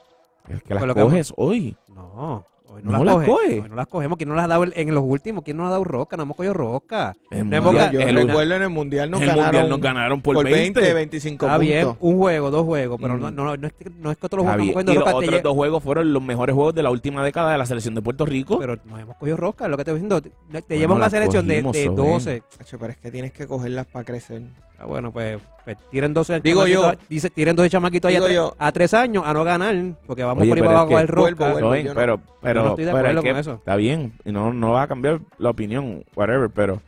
[0.49, 1.75] El que las coges hoy.
[1.93, 2.45] No.
[2.67, 4.17] Hoy no, No las las Hoy no las cogemos.
[4.17, 5.43] ¿Quién no las ha dado en los últimos?
[5.43, 6.17] ¿Quién no ha dado roca?
[6.17, 7.13] No hemos cogido roca.
[7.29, 9.45] El recuerdo en el Mundial nos el ganaron.
[9.45, 10.93] mundial nos ganaron por, 20.
[10.93, 11.59] 25 Está puntos.
[11.71, 13.21] bien, un juego, dos juegos, pero Mm.
[13.21, 14.83] no, no, no, es que, no es que otros juegos.
[14.87, 17.65] Y los otros dos juegos fueron los mejores juegos de la última década de la
[17.67, 18.57] selección de Puerto Rico.
[18.57, 20.21] pero nos hemos cogido rosca, lo que te estoy diciendo.
[20.21, 21.95] Te, te Bueno, lleva una la selección de, cogimos, de Soben.
[22.13, 22.43] 12.
[22.79, 24.41] Pero es que tienes que cogerlas para crecer.
[24.77, 26.91] Ah, bueno, pues, pues tiren 12 Digo yo.
[27.07, 30.57] Dice, tiren 12 chamaquitos ahí a, tres años a no ganar, porque vamos Oye, por
[30.57, 33.21] ahí para abajo pero, pero, pero
[33.53, 36.81] está bien, y no, no va a cambiar la opinión, whatever, pero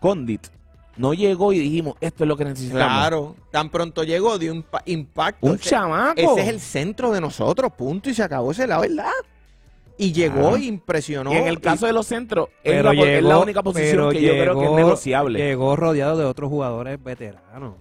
[0.00, 0.46] Condit
[0.96, 2.98] no llegó y dijimos, esto es lo que necesitamos.
[2.98, 5.46] Claro, tan pronto llegó dio un impacto.
[5.46, 6.20] Un Ese- chamaco.
[6.20, 9.10] Ese es el centro de nosotros, punto, y se acabó ese lado, ¿verdad?
[9.98, 11.32] Y llegó e impresionó.
[11.32, 14.32] Y en el caso de los centros, es, la, es, la, única posición que yo
[14.32, 15.38] creo que es negociable.
[15.38, 17.74] Llegó rodeado de otros jugadores veteranos.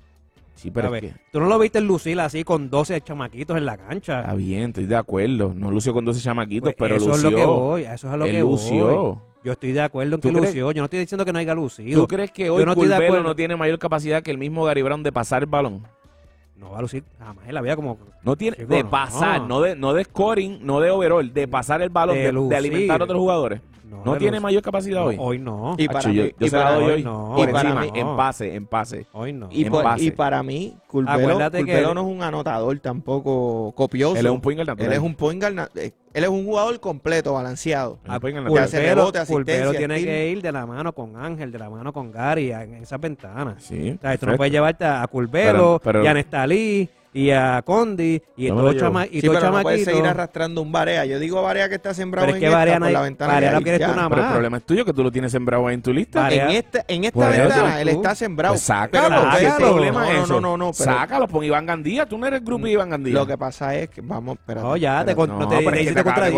[0.56, 3.78] Sí, pero a ver, tú no lo viste lucir así con 12 chamaquitos en la
[3.78, 4.20] cancha.
[4.20, 5.54] Está bien, estoy de acuerdo.
[5.56, 7.18] No lució con 12 chamaquitos, pues pero eso lució.
[7.18, 8.86] Eso es lo que voy, eso es lo que lució.
[8.86, 9.18] Voy.
[9.44, 10.46] Yo estoy de acuerdo en que crees?
[10.46, 10.72] lució.
[10.72, 12.02] Yo no estoy diciendo que no haya lucido.
[12.02, 15.12] ¿Tú crees que hoy no, no tiene mayor capacidad que el mismo Gary Brown de
[15.12, 15.82] pasar el balón?
[16.62, 17.98] no va a lucir jamás en la vida como.
[18.24, 18.56] No tiene.
[18.66, 19.62] De pasar, no.
[19.62, 22.16] de, no de scoring, no de overall, de pasar el balón,
[22.50, 23.62] de alimentar a otros jugadores.
[23.92, 25.18] No, tiene mayor capacidad hoy.
[25.20, 25.76] Hoy no.
[25.78, 27.36] Y para mí, hoy, no.
[27.94, 29.06] En pase, en pase.
[29.12, 29.50] Hoy no.
[29.52, 34.16] Y, por, y para mí, Culvero, Culvero no es un anotador tampoco copioso.
[34.18, 34.90] Él es un poingal también.
[34.90, 38.00] Él es un poingal, eh, él es un jugador completo, balanceado.
[39.28, 42.76] Culvero, tiene que ir de la mano con Ángel, de la mano con Gary, en
[42.76, 43.64] esas ventanas.
[43.64, 48.22] Sí, o sea, tú no puedes llevarte a Culvero, y a Nestalí y a Condi
[48.38, 51.06] y no todos chama, y sí, todo seguir arrastrando un Barea.
[51.06, 53.34] Yo digo Barea que está sembrado en la ventana.
[53.34, 54.10] Barea lo quieres tú nada.
[54.10, 56.30] Pero el problema es tuyo que tú lo tienes sembrado ahí en tu lista.
[56.30, 58.54] Este, en esta, en esta ventana él está sembrado.
[58.54, 60.42] Pues sácalo, pero problema no, es eso.
[60.42, 62.06] No, no, pero, sácalo, pon Iván Gandía.
[62.06, 63.14] Tú no eres el grupo de Iván Gandía.
[63.14, 66.34] Lo que pasa es que vamos, espérate, No, ya, te, no, te, acabas de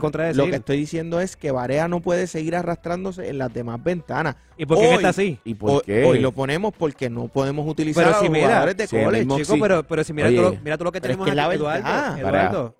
[0.00, 0.36] contradecir.
[0.36, 4.36] Lo que estoy diciendo es que Barea no puede seguir arrastrándose en las demás ventanas.
[4.56, 5.38] ¿Y por qué está así?
[5.44, 6.04] ¿Y por qué?
[6.04, 10.04] Hoy lo ponemos porque no podemos utilizar a los jugadores de college, chicos, pero pero,
[10.04, 12.16] si mira, Oye, todo, lo, mira todo lo que tenemos aquí, Eduardo, ah,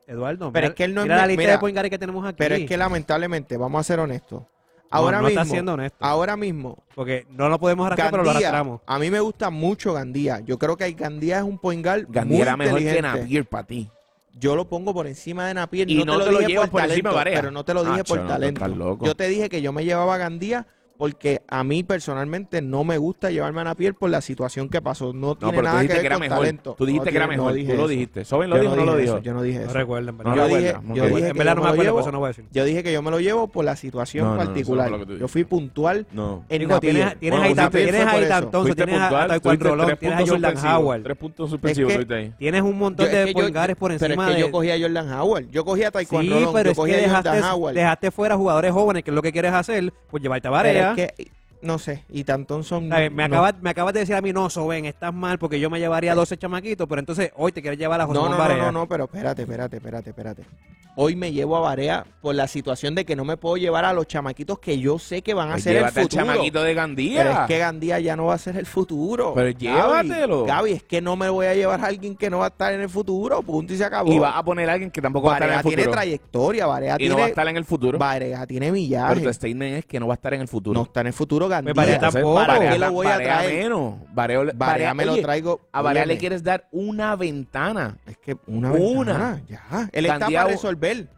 [0.07, 2.37] Eduardo, Pero es que él no mira la lista de Poingare que tenemos aquí.
[2.39, 4.43] Pero es que lamentablemente, vamos a ser honestos.
[4.91, 5.77] Ahora mismo.
[5.99, 6.79] Ahora mismo.
[6.95, 8.81] Porque no lo podemos arrastrar, Gandía, pero lo arrastramos.
[8.87, 10.41] A mí me gusta mucho Gandía.
[10.41, 12.07] Yo creo que Gandía es un Poingal.
[12.09, 13.91] Gandía muy era mejor que Napier para ti.
[14.39, 15.91] Yo lo pongo por encima de Napier.
[15.91, 18.05] Y no, te, lo, lo dije por, por talento, encima, Pero no te lo dije
[18.05, 18.99] por talento.
[19.03, 22.99] Yo te dije que yo me llevaba a Gandía porque a mí personalmente no me
[22.99, 25.13] gusta llevarme a Napier por la situación que pasó.
[25.13, 26.39] No, no tiene pero nada tú dijiste que, ver que era con mejor.
[26.39, 26.75] talento.
[26.79, 27.59] Tú dijiste no, que era mejor.
[27.59, 28.25] No tú lo dijiste.
[28.25, 29.15] Soben lo yo dijo, no, lo dijo.
[29.15, 29.23] Eso.
[29.23, 29.67] Yo no dije eso.
[29.67, 30.37] No recuerdo, en verdad.
[30.95, 32.45] Yo dije, en verdad no me acuerdo, eso no voy a decir.
[32.53, 35.07] Yo dije que yo me lo llevo por la situación particular.
[35.19, 36.07] yo fui puntual.
[36.13, 36.45] No.
[36.49, 39.39] En Digo, tienes tienes ahí tienes ahí entonces tienes a
[40.27, 41.03] Jordan Howard.
[41.03, 42.35] Tres puntos suspensivos tuviste ahí.
[42.39, 45.51] Tienes un montón de pulgares por encima de Pero yo cogí a Jordan Howard.
[45.51, 47.75] Yo cogí a Taekwondo yo cogí a Jordan Howard.
[47.75, 51.11] Dejaste fuera jugadores jóvenes, que es lo que quieres hacer, pues llevarte a Varela yeah.
[51.65, 52.93] No sé, y Tantón son...
[52.93, 55.59] A ver, me, acabas, me acabas de decir a mí, no, Soben, estás mal porque
[55.59, 56.15] yo me llevaría eh.
[56.15, 58.57] 12 chamaquitos, pero entonces hoy te quieres llevar a José no, no, Barea.
[58.59, 60.45] No, no, no, pero espérate, espérate, espérate, espérate.
[60.97, 63.93] Hoy me llevo a Barea por la situación de que no me puedo llevar a
[63.93, 66.07] los chamaquitos que yo sé que van a pues ser el futuro.
[66.07, 67.23] Chamaquito de Gandía.
[67.25, 69.33] Pero es que Gandía ya no va a ser el futuro.
[69.35, 70.45] Pero llévatelo.
[70.45, 72.73] Gaby, es que no me voy a llevar a alguien que no va a estar
[72.73, 74.13] en el futuro, punto y se acabó.
[74.13, 75.77] Y vas a poner a alguien que tampoco va a estar en el futuro.
[75.77, 77.15] tiene trayectoria, Barea y tiene...
[77.15, 77.99] no va a estar en el futuro.
[77.99, 79.19] Barea tiene millares.
[79.19, 80.79] Pero tu statement es que no va a estar en el futuro.
[80.79, 81.71] No está en el futuro, Gandía.
[81.71, 82.45] Me parece tampoco.
[82.59, 83.65] ¿Qué lo voy a traer?
[83.65, 83.95] menos.
[84.13, 85.61] Barea, Barea me lo traigo.
[85.73, 87.99] A Barea le quieres dar una ventana.
[88.07, 89.13] Es que una, una.
[89.13, 89.43] ventana.
[89.49, 89.89] Ya.
[89.93, 91.09] Él está para resolver.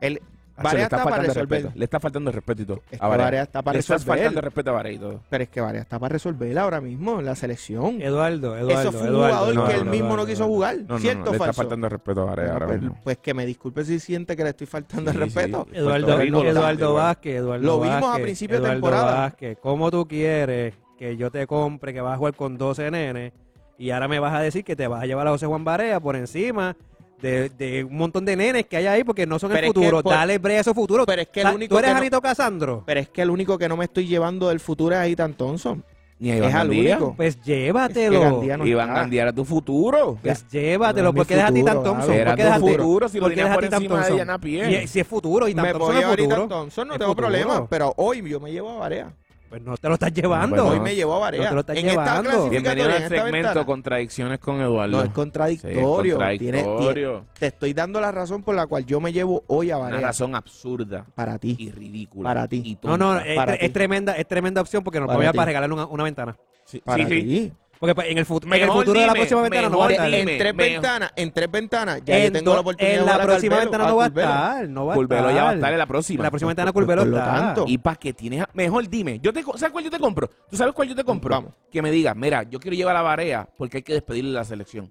[0.00, 0.20] Él,
[0.62, 1.62] Varea está para resolver.
[1.62, 1.78] Respeto.
[1.78, 2.82] Le está faltando el respeto y todo.
[2.90, 4.00] Es que Varea está para resolver.
[4.00, 5.20] Le faltando el respeto a Varea y todo.
[5.28, 8.00] Pero es que Varea está para resolver ahora mismo la selección.
[8.00, 8.80] Eduardo, Eduardo.
[8.80, 10.76] Eso fue un jugador que él mismo no, quiso jugar.
[10.98, 13.00] ¿Cierto o Le está faltando el respeto a Varea ahora pues, mismo.
[13.02, 15.66] Pues que me disculpe si siente que le estoy faltando el respeto.
[15.72, 19.02] Eduardo, Rico, Eduardo Vázquez, Eduardo Lo vimos a principio de temporada.
[19.02, 22.90] Eduardo Vázquez, ¿cómo tú quieres que yo te compre que vas a jugar con 12
[22.90, 23.32] nenes
[23.78, 26.00] y ahora me vas a decir que te vas a llevar a José Juan Varea
[26.00, 26.76] por encima
[27.20, 29.72] de, de un montón de nenes que hay ahí porque no son Pero el es
[29.72, 30.02] que futuro.
[30.02, 31.06] por- Dale brea a esos futuros.
[31.06, 32.82] Pero es que el único ¿Tú eres que no- Anito Casandro?
[32.86, 35.84] Pero es que el único que no me estoy llevando del futuro es Aitan Thompson.
[36.18, 36.96] Ni a Es Iván al Gandía.
[36.96, 37.14] único.
[37.14, 38.20] Pues Es que llévatelo.
[38.20, 38.94] Gandía no Iván.
[38.94, 40.18] Gandía era tu futuro.
[40.22, 41.04] Pues llévatelo.
[41.04, 42.14] No es ¿Por qué dejas a Titan Thompson?
[42.14, 44.18] Era ¿Por qué dejas a Titan- futuro si lo dejas por Titan encima de Thompson?
[44.18, 44.82] Yana Pierre.
[44.82, 46.42] Y si es futuro y Me Thompson voy es a llevar a futuro.
[46.42, 47.66] Aitan Thompson, no Es tengo problema.
[47.68, 49.12] Pero hoy yo me llevo a Varea.
[49.56, 50.64] Pues no te lo estás llevando.
[50.64, 51.44] Bueno, Hoy me llevo a Varea.
[51.44, 52.50] No te lo estás en esta llevando.
[52.50, 54.90] Bienvenido en al segmento ventana, Contradicciones con Eduardo.
[54.92, 56.16] No es Sí, es contradictorio.
[56.16, 57.24] Contradictorio.
[57.38, 60.08] te estoy dando la razón por la cual yo me llevo hoy a Una Varea.
[60.08, 61.56] razón absurda Para ti.
[61.58, 62.28] y ridícula.
[62.28, 62.60] Para ti.
[62.66, 62.96] y No, tonta.
[62.98, 63.68] no, es, Para es ti.
[63.70, 66.36] tremenda, es tremenda opción porque nos voy a regalarle una, una ventana.
[66.66, 67.22] Sí, Para sí, sí.
[67.22, 67.52] ti.
[67.78, 69.90] Porque pues, en el, fut- en el futuro de la próxima ventana no va a
[69.90, 70.10] estar.
[70.10, 70.32] dime.
[70.32, 73.12] En tres ventanas, en tres ventanas, ya en, yo tengo la oportunidad en de la
[73.12, 74.28] jugar a próxima ventana no va a Curbelo.
[74.28, 74.68] estar.
[74.68, 75.34] No va a Curbelo estar.
[75.34, 76.20] ya va a estar en la próxima.
[76.20, 77.32] En la próxima ventana Por- Curbelo por lo está.
[77.34, 77.64] tanto.
[77.68, 78.44] Y para que tienes.
[78.54, 79.18] Mejor dime.
[79.20, 80.28] Yo te, ¿Sabes cuál yo te compro?
[80.48, 81.30] ¿Tú sabes cuál yo te compro?
[81.34, 81.52] Vamos.
[81.70, 84.44] Que me digas, mira, yo quiero llevar a la Barea porque hay que despedirle la
[84.44, 84.90] selección.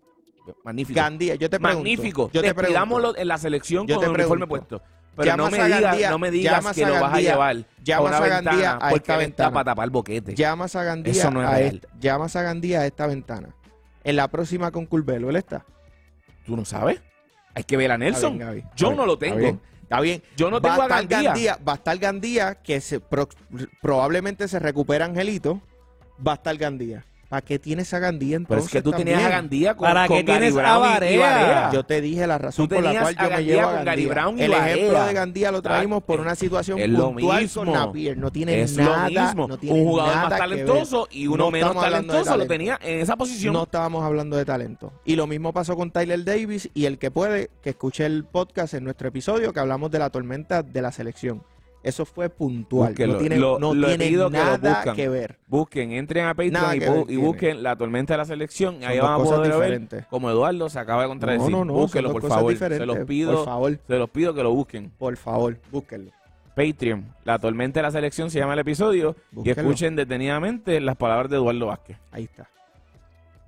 [0.64, 0.96] Magnífico.
[1.00, 1.80] Gandía, yo te pregunto.
[1.80, 2.30] Magnífico.
[2.32, 2.62] Yo te pregunto.
[2.62, 4.80] Despidámoslo en la selección Yo con el uniforme puesto.
[5.16, 7.32] Pero no me, a digas, Gandía, no me digas que a lo vas a Gandía,
[7.32, 9.52] llevar a llamas una a Gandía ventana a porque esta ventana.
[9.54, 10.36] para tapar boquete.
[10.36, 11.76] Llamas a Gandía, Eso no es a real.
[11.76, 13.50] esta, llamas a Gandía a esta ventana.
[14.04, 15.66] En la próxima con Curbelo, él está.
[16.46, 17.02] ¿Tú no sabes?
[17.54, 18.34] Hay que ver a Nelson.
[18.34, 18.76] Está bien, Gaby.
[18.76, 19.36] Yo no lo tengo.
[19.36, 19.62] Está bien.
[19.84, 20.24] Está bien.
[20.36, 21.58] Yo no va tengo a estar Gandía.
[21.68, 23.30] Va a estar Gandía, que se pro-
[23.82, 25.62] probablemente se recupera Angelito.
[26.26, 27.06] Va a estar Gandía.
[27.28, 28.66] ¿Para qué tienes a Gandía Pero entonces?
[28.68, 29.30] es que tú tenías a?
[29.30, 31.20] Gandía con, ¿Para con qué Gary tienes a Brown y- y Barea?
[31.20, 31.72] Barea.
[31.74, 33.86] Yo te dije la razón por la cual yo me Gandía llevo a con Gary
[34.06, 34.08] Gandía.
[34.14, 35.06] Brown y El ejemplo Barea.
[35.08, 37.64] de Gandía lo traímos por una situación es lo puntual mismo.
[37.66, 38.18] con Napier.
[38.18, 39.48] No tiene es nada, lo mismo.
[39.48, 43.00] no tiene un jugador nada más talentoso y uno No menos talentoso lo tenía en
[43.00, 43.54] esa posición.
[43.54, 44.94] No estábamos hablando de talento.
[45.04, 48.76] Y lo mismo pasó con Tyler Davis y el que puede, que escuche el podcast
[48.76, 51.42] en nuestro episodio que hablamos de la tormenta de la selección.
[51.86, 52.90] Eso fue puntual.
[52.90, 53.14] Búsquenlo.
[53.14, 54.96] No tiene, Lo- no lo tiene que nada buscan.
[54.96, 55.38] que ver.
[55.48, 58.76] Busquen, entren a Patreon y, que bu- y busquen la tormenta de la selección.
[58.82, 61.52] Son Ahí van a poder ver como Eduardo se acaba de contradecir.
[61.52, 61.74] No, no, no.
[61.74, 62.56] Búsquenlo, por favor.
[62.58, 64.92] Se los pido, Por favor, se los pido que lo busquen.
[64.98, 66.12] por favor, búsquenlo.
[66.56, 69.16] Patreon, la tormenta de la selección se llama el episodio.
[69.32, 69.62] Y Búsquenlo.
[69.62, 71.98] escuchen detenidamente las palabras de Eduardo Vázquez.
[72.12, 72.50] Ahí está.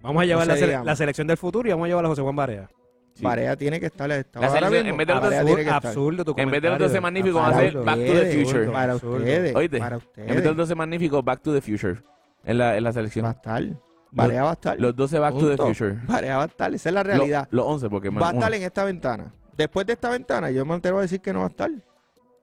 [0.01, 2.09] Vamos a llevar No la, se la selección del futuro y vamos a llevar a
[2.09, 2.69] José Juan Barea.
[3.17, 3.23] Sí.
[3.23, 4.09] Barea tiene que estar.
[4.11, 5.87] está La ahora mismo, en vez de los Barea dos tiene que estar.
[5.87, 6.87] Absurdo tu En vez de los comentario.
[6.87, 7.55] 12 magníficos, Absurdo.
[7.55, 8.71] vamos a hacer Back to the ustedes, Future.
[8.71, 9.17] Para Absurdo.
[9.17, 9.55] ustedes.
[9.55, 10.45] Oíste, Para En vez de ustedes.
[10.45, 12.01] los 12 magníficos, Back to the Future.
[12.45, 13.25] En la, en la Va a selección.
[13.25, 13.63] estar.
[14.11, 14.79] Barea va a estar.
[14.79, 15.65] Los 12 Back to the Punto.
[15.67, 15.99] Future.
[16.07, 16.73] Barea va a estar.
[16.73, 17.47] Esa es la Lo- realidad.
[17.51, 19.33] Los 11, porque va a estar en esta ventana.
[19.57, 21.69] Después de esta ventana, yo me entero a decir que no va a estar.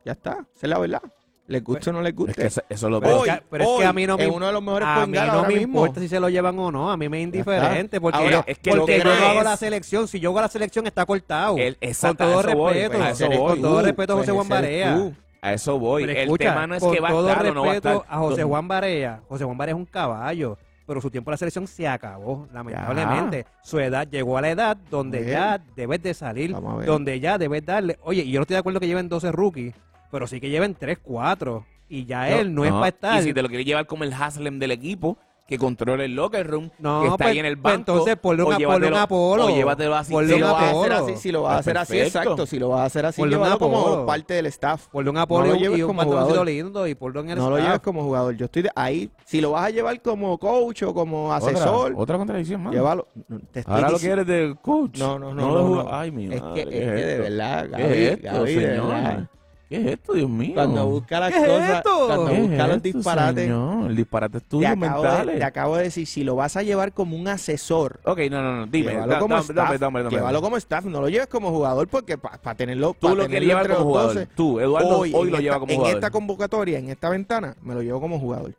[0.05, 0.33] Ya está.
[0.55, 1.03] Esa es la verdad.
[1.47, 2.35] Les guste o no les Es guste.
[2.41, 3.27] que eso, eso lo Pero veo.
[3.27, 5.07] es que- pero es que a mí no me es uno de los mejores A
[5.07, 5.81] mí no ahora me mismo.
[5.81, 8.59] importa si se lo llevan o no, a mí me es indiferente, porque, Ahora, es
[8.59, 11.05] que porque que yo no hago es- la selección, si yo hago la selección está
[11.05, 11.59] cortado.
[11.59, 15.13] El- con todo voy, respeto, a eso con todo respeto a José pues Juan Barea.
[15.43, 16.07] A eso voy.
[16.07, 18.03] Pero el tema no es que va a todo estar o no va a estar.
[18.09, 21.37] a José Juan Barea, José Juan Barea es un caballo, pero su tiempo en la
[21.37, 23.45] selección se acabó, lamentablemente.
[23.63, 25.31] Su edad llegó a la edad donde Bien.
[25.33, 27.99] ya debes de salir, donde ya debes darle.
[28.03, 29.75] Oye, y yo no estoy de acuerdo que lleven 12 rookies,
[30.15, 31.67] pero sí que lleven 3, 4.
[31.89, 33.21] Y ya él no, es para estar.
[33.21, 36.47] Y si te lo quieres llevar como el Haslem del equipo, que controle el locker
[36.47, 37.93] room, No, que está pues- ahí en el pues banco.
[37.93, 39.45] entonces ponle una- ponle un Apolo.
[39.45, 40.11] O llévatelo así.
[40.11, 41.99] Ponle Si un lo vas a hacer así, si lo vas a Pues hacer así,
[42.01, 42.47] exacto.
[42.47, 44.87] Si lo vas a hacer así, Ponle un llévalo como parte del staff.
[44.91, 46.47] Ponle un No Apolo lo y lleves un jugador.
[46.47, 47.69] lindo y ponlo en el No lo staff.
[47.69, 48.35] lleves como jugador.
[48.39, 49.11] Yo estoy de ahí.
[49.27, 52.73] Si lo vas a llevar como coach o como asesor, Otra, contradicción más.
[52.73, 53.07] llévalo.
[53.29, 54.99] No, te estoy Ahora lo quieres de coach.
[54.99, 55.47] No, no, no.
[55.47, 55.95] no, no.
[55.95, 58.67] Ay, mi Es madre, que, ¿qué es que de verdad, Gaby, ¿Qué es Gaby, de
[58.67, 59.29] verdad.
[59.75, 60.53] ¿Qué es esto, Dios mío?
[60.55, 62.07] Cuando busca las ¿Qué es cosas, esto?
[62.07, 63.91] cuando ¿Qué es busca los esto, disparates, señor?
[63.91, 66.63] El disparate es te tuyo, acabo, de, te acabo de decir, si lo vas a
[66.63, 68.67] llevar como un asesor, Ok, no, no, no.
[68.67, 68.93] Dime.
[68.93, 69.57] llévalo da- como dame, staff.
[69.67, 70.17] dame, dame, dame.
[70.17, 73.63] llévalo como staff, no lo lleves como jugador porque para tenerlo Tú pa lo llevar
[73.67, 74.15] entre como los jugador.
[74.15, 75.97] 12, Tú, Eduardo, hoy, en lo esta- lleva como en jugador.
[75.99, 78.53] esta convocatoria, en esta ventana, me lo llevo como jugador.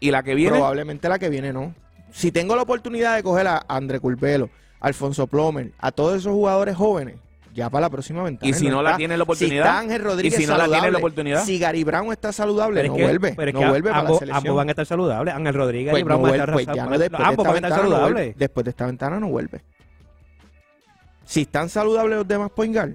[0.00, 1.74] y la que viene, Probablemente la que viene no.
[2.12, 4.48] Si tengo la oportunidad de coger a André Curbelo,
[4.80, 7.16] Alfonso Plomer, a todos esos jugadores jóvenes,
[7.58, 8.48] ya para la próxima ventana.
[8.48, 10.66] y si no la tiene la Si oportunidad, está Ángel Rodríguez y si no la
[10.68, 13.54] tiene la oportunidad, si Gary Brown está saludable, Pero no es que- vuelve, pero es
[13.54, 14.38] no que vuelve para la ambos, selección.
[14.46, 15.34] ambos van a estar saludables.
[15.34, 17.64] Ángel Rodríguez Pues y Brown no van a estar pues ya no, ambos de van
[17.64, 18.36] a estar saludables.
[18.38, 19.60] después de esta ventana no vuelve.
[21.24, 22.92] Si están saludables los demás point guard,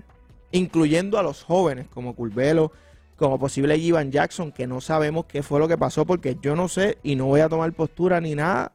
[0.51, 2.71] incluyendo a los jóvenes como Curvelo,
[3.15, 6.67] como posible Ivan Jackson, que no sabemos qué fue lo que pasó porque yo no
[6.67, 8.73] sé y no voy a tomar postura ni nada.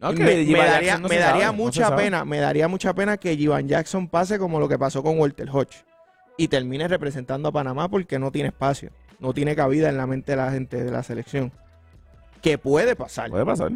[0.00, 3.16] No, que me, me Jivan daría, no me sabe, mucha pena, me daría mucha pena
[3.16, 5.84] que Ivan Jackson pase como lo que pasó con Walter Hodge
[6.36, 10.32] y termine representando a Panamá porque no tiene espacio, no tiene cabida en la mente
[10.32, 11.52] de la gente de la selección.
[12.42, 13.30] Que puede pasar.
[13.30, 13.70] Puede pasar.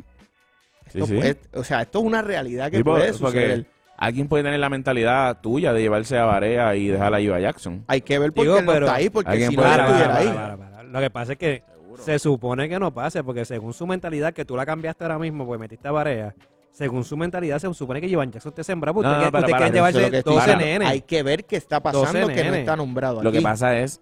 [0.89, 1.15] Sí, Esto sí.
[1.17, 3.67] puede- o sea, esto es una realidad que Sí, puede porque suceder.
[3.97, 7.85] Alguien puede tener la mentalidad tuya de llevarse a Barea y dejar a Iva Jackson.
[7.89, 10.27] Hay que ver por qué no está ahí, porque si no Para, estuviera ahí.
[10.29, 10.83] para, para.
[10.83, 11.63] Lo que pasa es que
[12.05, 15.47] se supone que no pase, porque según su mentalidad, que tú la cambiaste ahora mismo,
[15.47, 16.35] pues metiste a Barea,
[16.73, 19.53] según su mentalidad, se supone que Iván Jackson te sembra, porque No, usted, no, usted
[19.53, 20.65] quiere que llevarse estoy 12 diciendo.
[20.65, 20.89] nenes.
[20.89, 24.01] Hay que ver qué está pasando 12 que no está nombrado Lo que pasa es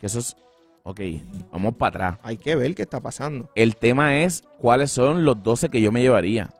[0.00, 0.36] que eso es.
[0.82, 1.00] Ok,
[1.50, 2.18] vamos para atrás.
[2.22, 3.50] Hay que ver qué está pasando.
[3.56, 6.50] El tema es cuáles son los 12 que yo me llevaría.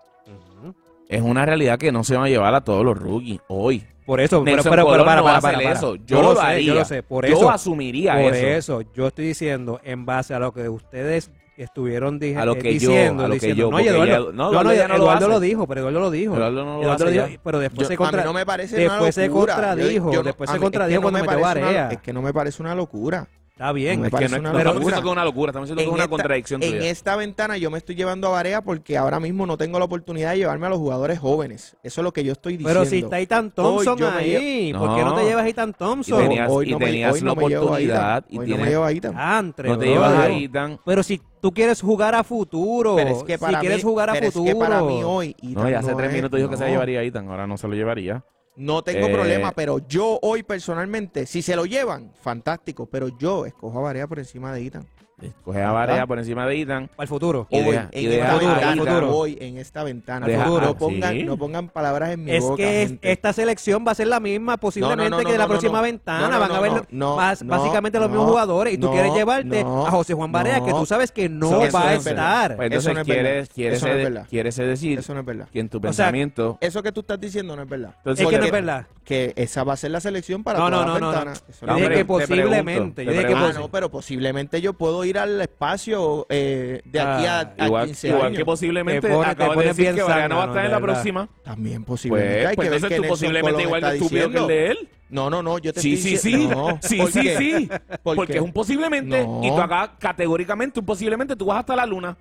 [1.08, 3.84] Es una realidad que no se van a llevar a todos los rookies hoy.
[4.06, 5.76] Por eso, pero, Nelson pero, pero, para, no para, para, hacer para.
[5.78, 5.96] eso.
[5.96, 6.66] Yo Yo lo lo sé, haría.
[6.68, 7.02] yo lo sé.
[7.02, 8.46] Por yo eso, asumiría por eso.
[8.80, 12.58] eso, yo estoy diciendo, en base a lo que ustedes estuvieron dije- A lo eh,
[12.58, 14.88] que yo, diciendo, a lo que diciendo, yo, no, Eduardo, no, no, no, Eduardo no
[14.98, 15.46] lo Eduardo lo, hace.
[15.46, 16.36] dijo, pero Eduardo lo dijo.
[16.36, 18.24] Eduardo no lo Eduardo hace lo dijo, pero después Yo- se contra...
[18.24, 19.54] no me parece después una se locura.
[19.54, 21.90] contradijo, Yo- yo no- después a se que contradijo no cuando me metió.
[21.90, 23.26] Es que no me parece una locura.
[23.56, 24.96] Está bien, me Es que parece no, una no estamos locura.
[24.96, 26.90] diciendo que es una locura, estamos diciendo que es En una esta- contradicción En tuya.
[26.90, 30.32] esta ventana yo me estoy llevando a Barea porque ahora mismo no tengo la oportunidad
[30.32, 31.74] de llevarme a los jugadores jóvenes.
[31.82, 32.80] Eso es lo que yo estoy diciendo.
[32.80, 35.14] Pero si está Ethan Thompson Hoy ahí, ¿por qué no No.
[35.16, 36.18] te llevas a Ethan Y Thompson?
[36.20, 38.24] tenías- hoy y no me- tenías hoy la no me llevo a oportunidad Ethan.
[38.28, 39.14] y Hoy no me llevo a Ethan.
[39.18, 39.94] Antre, No te bro.
[39.94, 40.80] llevas a Ethan.
[40.84, 44.10] Pero si tú quieres jugar a futuro, Pero es que para si quieres mí, jugar
[44.10, 46.36] a pero futuro, es que para mí hoy No, ya hace no tres es- minutos
[46.36, 46.70] dijo que se no.
[46.72, 48.22] llevaría a Ethan, ahora no se lo llevaría.
[48.56, 52.86] No tengo Eh, problema, pero yo hoy personalmente, si se lo llevan, fantástico.
[52.86, 54.86] Pero yo escojo a Barea por encima de Ethan.
[55.42, 56.88] Coge a Barea por encima de Ethan.
[56.88, 57.46] para el futuro.
[57.50, 58.38] Y Hoy, deja- y en deja esta
[58.74, 60.26] ventana, hoy, en esta ventana.
[60.26, 61.22] Deja- no, ah, pongan, sí.
[61.24, 63.12] no pongan palabras en mi Es boca, que es- gente.
[63.12, 65.78] esta selección va a ser la misma posiblemente no, no, que de la no, próxima
[65.78, 65.82] no.
[65.84, 66.20] ventana.
[66.20, 68.74] No, no, Van a no, ver no, no, más- no, básicamente los no, mismos jugadores.
[68.74, 70.80] Y tú no, quieres llevarte no, a José Juan Barea, que no.
[70.80, 72.06] tú sabes que no Eso- eso va a verdad.
[72.08, 72.56] estar.
[72.56, 73.22] Pues Eso no es verdad.
[73.22, 74.26] quieres, quieres, Eso no es de- verdad.
[74.28, 75.48] quieres decir Eso no es verdad.
[75.50, 76.58] que en tu O sea, pensamiento...
[76.60, 77.94] Eso que tú estás diciendo no es verdad.
[77.96, 78.86] Entonces, es que no es verdad.
[79.02, 81.44] Que esa va a ser la selección para No, todas no, las no, no, ventanas.
[81.48, 82.72] Eso Yo No, es dije hombre, que te posiblemente.
[82.74, 86.80] pregunto, Yo te dije que Ah, no, pero posiblemente yo puedo ir al espacio eh,
[86.84, 88.38] de aquí a, Ah, a igual, 15 igual años.
[88.38, 90.70] que posiblemente Te pone- te acabas de decir bien que no va a estar en
[90.70, 91.28] la próxima.
[91.42, 92.46] También Pues, posiblemente.
[92.46, 94.88] Hay pues que entonces tú posiblemente igual de estúpido que el de él.
[95.08, 96.46] No, no, no, yo te Sí, estoy sí, sí.
[96.48, 97.68] No, sí, ¿por sí, sí.
[98.02, 99.24] ¿Por Porque es un posiblemente.
[99.24, 99.40] No.
[99.44, 102.16] Y tú acá categóricamente un posiblemente tú vas hasta la luna.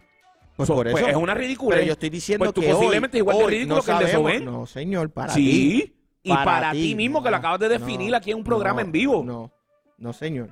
[0.56, 0.98] Pues So, por eso.
[0.98, 1.76] pues es una ridícula.
[1.76, 3.98] Pero yo estoy diciendo Pues tú que posiblemente hoy, igual de ridículo no que el
[4.00, 4.12] de.
[4.12, 4.46] Soben.
[4.46, 5.42] No, señor, para ti.
[5.42, 5.96] Sí.
[6.24, 8.82] Y para, Para ti, mismo que lo acabas de definir no, aquí en un programa
[8.82, 9.24] no, en vivo.
[9.24, 9.52] No,
[9.98, 10.50] no, señor.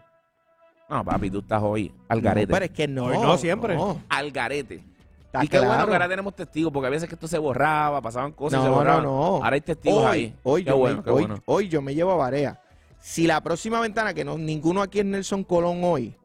[0.93, 2.51] No, papi, tú estás hoy al No, garete.
[2.53, 3.05] pero es que no.
[3.05, 3.75] Hoy no, siempre.
[3.75, 4.01] no.
[4.09, 4.83] Al garete.
[5.25, 7.99] Está y qué bueno que ahora tenemos testigos, porque a veces que esto se borraba,
[8.01, 9.03] pasaban cosas y se No, no, borraban.
[9.03, 9.13] no.
[9.43, 10.35] Ahora hay testigos hoy, ahí.
[10.43, 11.41] Hoy qué yo, bueno, me, qué hoy, bueno.
[11.45, 12.59] hoy yo me llevo a Barea.
[12.99, 16.15] Si la próxima ventana, que no ninguno aquí es Nelson Colón hoy,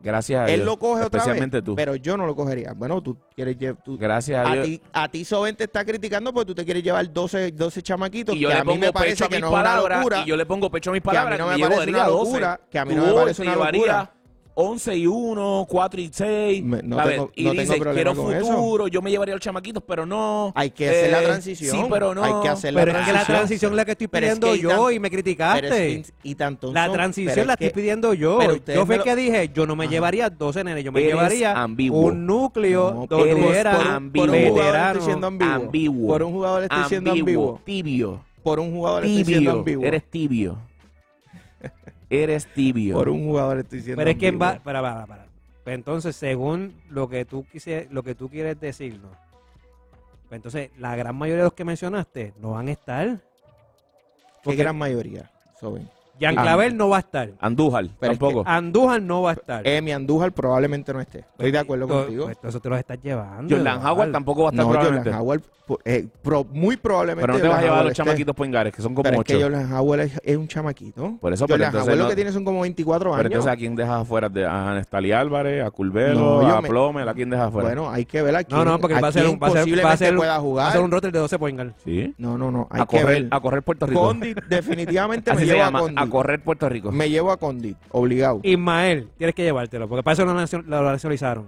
[0.00, 0.66] Gracias a él Dios.
[0.66, 1.14] lo coge otra vez.
[1.22, 1.74] Especialmente tú.
[1.76, 2.74] Pero yo no lo cogería.
[2.74, 4.66] Bueno, tú quieres lle- tú- Gracias a a Dios.
[4.66, 8.34] ti, a ti Soben te está criticando porque tú te quieres llevar 12, 12 chamaquitos.
[8.36, 9.52] y yo que le a mí me pongo parece pecho a que mis no es
[9.54, 10.20] una palabras locura.
[10.20, 11.80] y yo le pongo pecho a mis que a mí palabras no me y parece
[11.86, 12.24] llevaría una 12.
[12.32, 14.10] locura, que a mí Tú no me parece una locura.
[14.56, 16.62] 11 y 1, 4 y 6.
[16.64, 18.46] Me- no tengo- y no tengo dice, problema quiero con eso.
[18.56, 20.52] futuro, yo me llevaría a los chamaquitos, pero no.
[20.54, 21.76] Hay que hacer la Eh, transición.
[21.76, 22.22] Sí, pero no.
[22.22, 23.36] Hay que hacer la Pero es que la transición.
[23.38, 25.92] transición es la que estoy Pero es pidiendo que yo Ethan- y me Pero criticaste.
[25.94, 28.38] es que- y tanto La transición pero la es que- estoy pidiendo yo.
[28.38, 29.90] pero Yo fue me lo- que dije, yo no me Ajá.
[29.92, 32.00] llevaría 12 nenes, yo me Eres llevaría ambiguo.
[32.02, 35.54] un núcleo No, donde eres hubiera por, un- por un jugador estoy siendo ambiguo.
[35.54, 36.08] Ambiguo.
[36.08, 37.60] Por un jugador estoy siendo ambiguo.
[37.64, 38.20] Tibio.
[38.44, 39.58] Por un jugador estoy siendo Tibio.
[39.58, 39.84] ambiguo.
[39.86, 40.58] Eres tibio.
[42.22, 42.96] Eres tibio.
[42.96, 45.26] Por un jugador estoy siendo Pero es que va, para, para, para.
[45.64, 49.10] Pues entonces, según lo que tú quise, lo que tú quieres decirnos,
[50.28, 53.18] pues entonces la gran mayoría de los que mencionaste no van a estar.
[54.42, 55.88] Qué gran mayoría, Soben.
[56.20, 56.42] Jan Ah.
[56.42, 57.30] Clavel no va a estar.
[57.40, 57.86] Andújar.
[57.98, 58.44] Pero es tampoco.
[58.48, 59.66] Andújar no va a estar.
[59.66, 61.18] Emi Andújar probablemente no esté.
[61.20, 62.24] Estoy de acuerdo Pues, contigo.
[62.26, 63.54] Pues entonces te los estás llevando.
[63.54, 63.86] Jordan.
[63.86, 65.10] Howard tampoco va a estar no, probablemente.
[65.10, 67.22] Jordan Howard, pu- eh, pro- muy probablemente.
[67.26, 68.04] Pero no te vas a Jordan llevar a Howard los esté.
[68.04, 69.42] chamaquitos poingares, que son como Pero es que.
[69.42, 71.16] Jordan Howard es, es un chamaquito.
[71.20, 73.26] Por eso, pero Jordan entonces Howard lo no- que tiene son como 24 Pero años.
[73.26, 74.28] entonces, ¿a quién dejas afuera?
[74.28, 77.68] De, a Nestali Álvarez, a Culvero, No, yo a me- Plomel, ¿a quién dejas afuera?
[77.68, 78.54] Bueno, hay que ver aquí.
[78.54, 80.36] No, no, porque va a ser un, va a ser, va a ser, pueda va
[80.36, 80.72] a jugar.
[80.72, 81.72] ser un roster de 12 point guard.
[81.84, 82.14] sí.
[82.18, 82.68] No, no, no.
[82.70, 83.28] Hay A que correr, ver.
[83.32, 84.00] a correr Puerto Rico.
[84.00, 85.98] Condit, definitivamente me Así se llevo a Condit.
[86.04, 86.92] A correr Puerto Rico.
[86.92, 88.40] Me llevo a Condit, obligado.
[88.42, 91.46] Ismael, tienes que llevártelo, porque para eso lo, nacion- lo nacionalizaron.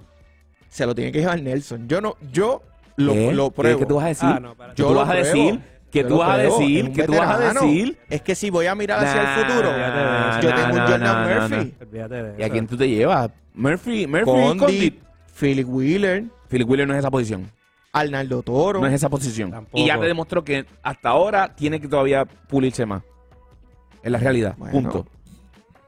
[0.68, 1.88] Se lo tiene que llevar Nelson.
[1.88, 2.62] Yo no, yo
[2.96, 3.32] lo, ¿Qué?
[3.32, 3.78] lo ¿Qué- pruebo.
[3.78, 4.28] ¿Qué tú vas a decir?
[4.30, 5.26] Ah, no, para- ¿Qué Yo tú lo vas a pruebo.
[5.38, 5.60] decir?
[5.90, 6.52] ¿Qué Yo tú lo vas a pruebo.
[6.54, 6.84] Es decir?
[6.84, 7.60] un ¿Qué tú vas a veterano.
[7.62, 7.98] decir?
[8.10, 10.40] Es que si voy a mirar hacia Nah, el futuro, olvídate de eso.
[10.42, 12.76] yo nah, tengo un nah, Jordan nah, nah, Murphy, Olvídate de ¿Y a quién tú
[12.76, 13.30] te llevas?
[13.54, 15.02] Murphy, Murphy, Condit, Condit.
[15.38, 17.50] Philip Wheeler, Philip Wheeler no es esa posición.
[17.92, 18.80] Arnaldo Toro.
[18.80, 19.50] No es esa posición.
[19.50, 19.78] Tampoco.
[19.78, 23.02] Y ya te demostró que hasta ahora tiene que todavía pulirse más.
[24.06, 24.54] Es la realidad.
[24.56, 24.72] Bueno.
[24.72, 25.06] Punto.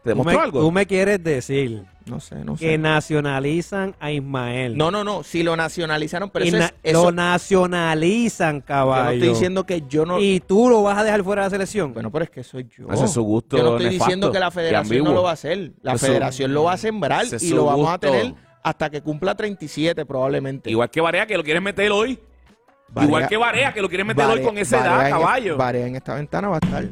[0.04, 0.60] ¿Te Tú me, demostró algo?
[0.60, 2.78] tú me quieres decir No sé, no que sé.
[2.78, 4.76] nacionalizan a Ismael.
[4.76, 5.22] No, no, no.
[5.22, 6.72] Si lo nacionalizaron, pero Y eso na- es.
[6.82, 9.10] Eso, lo nacionalizan, yo no caballo.
[9.12, 10.18] estoy diciendo que yo no.
[10.20, 11.92] Y tú lo vas a dejar fuera de la selección.
[11.94, 12.88] Bueno, pero es que soy yo.
[12.92, 15.30] Ese es su gusto Yo no estoy nefasto diciendo que la federación no lo va
[15.30, 15.72] a hacer.
[15.82, 19.34] La federación lo va a sembrar es y lo vamos a tener hasta que cumpla
[19.34, 20.70] 37 probablemente.
[20.70, 22.18] Igual que Barea, que lo quieres meter hoy.
[22.90, 25.56] Barea- Igual que Barea, que lo quieres meter hoy con esa edad, en- caballo.
[25.58, 26.84] Barea en esta ventana va a estar.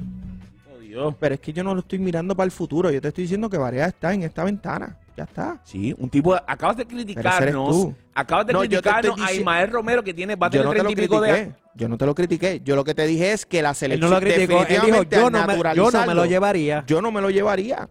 [0.97, 1.14] Dios.
[1.18, 2.90] Pero es que yo no lo estoy mirando para el futuro.
[2.90, 4.99] Yo te estoy diciendo que Varea está en esta ventana.
[5.16, 5.61] Ya está.
[5.64, 6.34] Sí, un tipo.
[6.34, 7.88] acabas de criticarnos.
[8.14, 10.97] Acabas de No, criticarnos a Ismael Romero que tiene, va a Yo tener no y
[10.97, 11.53] pico de.
[11.74, 12.61] Yo no te lo critiqué.
[12.64, 15.03] Yo lo que te dije es que la Él selección no lo criticó, él dijo,
[15.03, 16.84] yo no, me, yo no me lo llevaría.
[16.86, 17.88] Yo no me lo llevaría.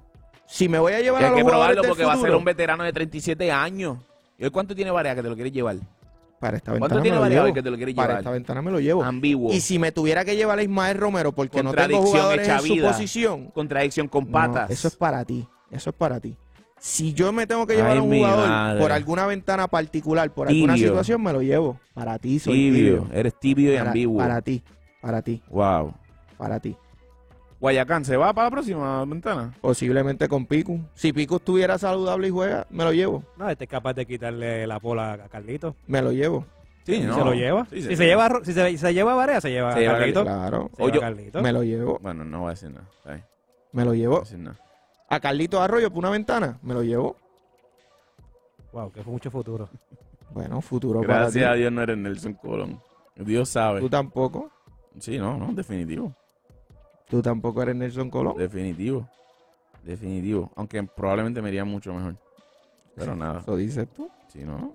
[0.48, 2.16] Si me voy a llevar a hay los que jugadores probarlo del porque va a
[2.16, 3.98] ser futuro, un veterano de 37 años.
[4.38, 5.78] ¿Y hoy cuánto tiene Varea que te lo quieres llevar?
[6.40, 7.54] Para esta ¿Cuánto ventana me lo llevo.
[7.54, 8.20] que te lo quieres Para llevar?
[8.22, 9.04] esta ventana me lo llevo.
[9.04, 9.52] Ambiguo.
[9.54, 12.82] Y si me tuviera que llevar a Ismael Romero porque no tengo jugadores en su
[12.82, 14.70] posición, Contradicción con no, patas.
[14.70, 15.48] eso es para ti.
[15.72, 16.36] Eso es para ti.
[16.78, 18.82] Si yo me tengo que llevar Ay, a un jugador madre.
[18.82, 21.80] por alguna ventana particular, por alguna situación, me lo llevo.
[21.94, 23.02] Para ti soy tibio.
[23.04, 23.10] tibio.
[23.18, 24.18] Eres tibio y Para, ambiguo.
[24.20, 24.62] para ti,
[25.02, 25.94] para ti, Wow.
[26.38, 26.76] para ti.
[27.66, 29.52] Guayacán, ¿se va para la próxima ventana?
[29.60, 30.78] Posiblemente con Pico.
[30.94, 33.24] Si Pico estuviera saludable y juega, me lo llevo.
[33.38, 35.76] No, este es capaz de quitarle la pola a Carlito.
[35.88, 36.46] Me lo llevo.
[36.84, 37.16] Sí, Si ¿no?
[37.16, 37.66] se lo lleva.
[37.72, 39.80] Sí, si, se lleva a si, se, si se lleva a Varea, se lleva Se
[39.80, 40.22] a lleva a Carlito.
[40.22, 40.70] Claro.
[40.76, 41.42] Se lleva Oye, a Carlito.
[41.42, 41.98] Me lo llevo.
[42.04, 42.86] Bueno, no voy a decir nada.
[43.72, 44.20] Me lo voy a llevo.
[44.20, 44.60] decir nada.
[45.10, 47.16] A Carlito Arroyo por una ventana, me lo llevo.
[48.74, 49.70] Wow, que fue mucho futuro.
[50.30, 51.60] Bueno, futuro Gracias a para ti.
[51.62, 52.80] Dios no eres Nelson Colón.
[53.16, 53.80] Dios sabe.
[53.80, 54.52] Tú tampoco.
[55.00, 56.14] Sí, no, no, definitivo.
[57.10, 58.36] Tú tampoco eres Nelson Colón.
[58.38, 59.08] Definitivo.
[59.84, 60.52] Definitivo.
[60.56, 62.16] Aunque probablemente me iría mucho mejor.
[62.96, 63.40] Pero nada.
[63.40, 64.10] Eso dices tú.
[64.28, 64.74] Sí, ¿no?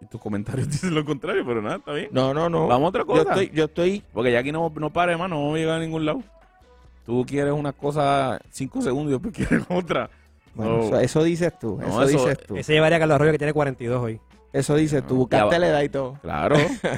[0.00, 2.08] Y tus comentarios dicen lo contrario, pero nada, está bien.
[2.12, 2.66] No, no, no.
[2.66, 3.22] Vamos a otra Yo cosa.
[3.30, 4.02] estoy, yo estoy.
[4.12, 6.22] Porque ya aquí no, no para, hermano, no vamos a llegar a ningún lado.
[7.06, 10.10] Tú quieres una cosa cinco segundos y después quieres otra.
[10.54, 10.82] Bueno, No.
[10.84, 11.78] eso, eso dices tú.
[11.80, 12.56] No, eso, eso- dices tú.
[12.56, 14.20] Ese llevaría a Carlos Arroyo que tiene 42 hoy.
[14.52, 15.16] Eso dices tú.
[15.16, 16.18] Buscaste la edad y todo.
[16.22, 16.56] Claro.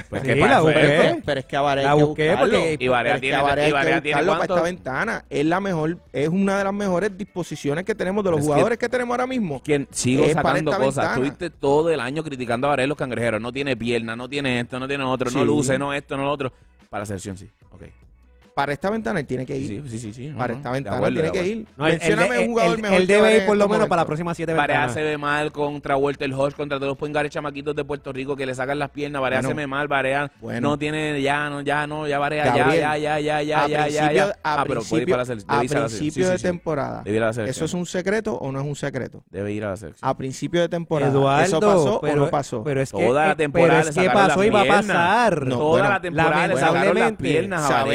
[0.09, 1.07] Pues Sí, la eso busqué.
[1.09, 3.21] es, Pero, es que a Varea La hay que busqué porque- Y Varea Pero es
[3.21, 5.25] que tiene, Varea Varea tiene para esta ventana.
[5.29, 8.77] Es la mejor, es una de las mejores disposiciones que tenemos de los Es jugadores
[8.77, 9.61] que, tenemos ahora mismo.
[9.61, 11.09] Que sigo Es sacando cosas.
[11.09, 13.41] Estuviste todo el año criticando a Varela los cangrejeros.
[13.41, 16.31] No tiene pierna, no tiene esto, no tiene otro, no luce, no esto, no lo
[16.31, 16.53] otro.
[16.89, 17.49] Para la selección, sí.
[17.71, 17.83] Ok.
[18.59, 19.83] Para esta ventana él tiene que ir.
[19.87, 20.33] Sí, sí, sí.
[20.37, 21.65] para no, esta ventana acuerdo, tiene que ir.
[21.77, 24.05] No, Mencióname un jugador mejor él debe ir por lo menos para la momentos.
[24.07, 24.95] próxima siete ventanas.
[24.95, 28.45] ve mal contra Walter Hodge, contra todos los point guards chamaquitos de Puerto Rico que
[28.45, 29.21] le sacan las piernas.
[29.21, 29.65] Varea Bueno.
[29.69, 30.71] mal, Varea Bueno.
[30.71, 33.67] no tiene, ya, no, ya, no, ya Varea, ya, Gabriel, ya, ya, ya, ya, a
[33.69, 34.25] ya, ya, principio, ya.
[34.43, 35.55] a Ah, pero puede ir principio- para la selección.
[35.55, 37.01] a principio Sí, de sí, temporada.
[37.05, 37.55] Debe ir a la selección.
[37.55, 39.23] ¿Eso es un secreto o no es un secreto?
[39.29, 40.09] Debe ir a la selección.
[40.09, 41.09] A principio de temporada.
[41.13, 42.61] Eduardo, ¿Eso pasó pero, o no pasó?
[42.61, 44.65] pero es que, Toda la eh, temporada pero es que pasó las y va a
[44.65, 45.47] pasar.
[45.47, 47.85] Toda la temporada le sacaron las piernas a.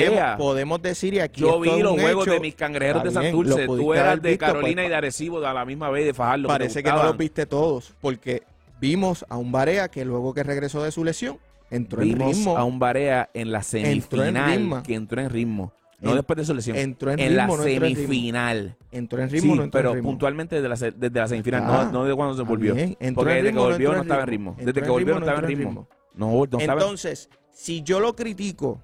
[0.55, 2.35] podemos decir y aquí Yo vi los juegos hecho.
[2.35, 3.67] de mis cangrejeros de Está bien, Santurce.
[3.67, 6.49] Tú eras de visto, Carolina pues, y de Arecibo a la misma vez de Fajardo.
[6.49, 8.43] Parece que no los viste todos, porque
[8.81, 11.39] vimos a un Barea que luego que regresó de su lesión,
[11.71, 12.57] entró en Vimos ritmo.
[12.57, 15.73] a un Barea en la Entró en semifinal que entró en ritmo.
[16.01, 16.77] No En- después de su lesión.
[16.77, 18.03] entró en en la ritmo, no entró en ritmo.
[18.07, 18.77] semifinal.
[18.93, 20.11] Entró en ritmo, sí, no entró pero en ritmo.
[20.11, 22.77] puntualmente desde la, desde la semifinal, Ah, no, no de cuando se volvió.
[22.77, 24.57] entró Porque desde ritmo, que volvió no estaba en ritmo.
[24.59, 25.89] Desde que volvió no estaba en ritmo.
[26.15, 28.81] No, no Entonces, si yo lo critico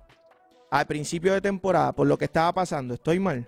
[0.71, 3.47] al principio de temporada por lo que estaba pasando, estoy mal.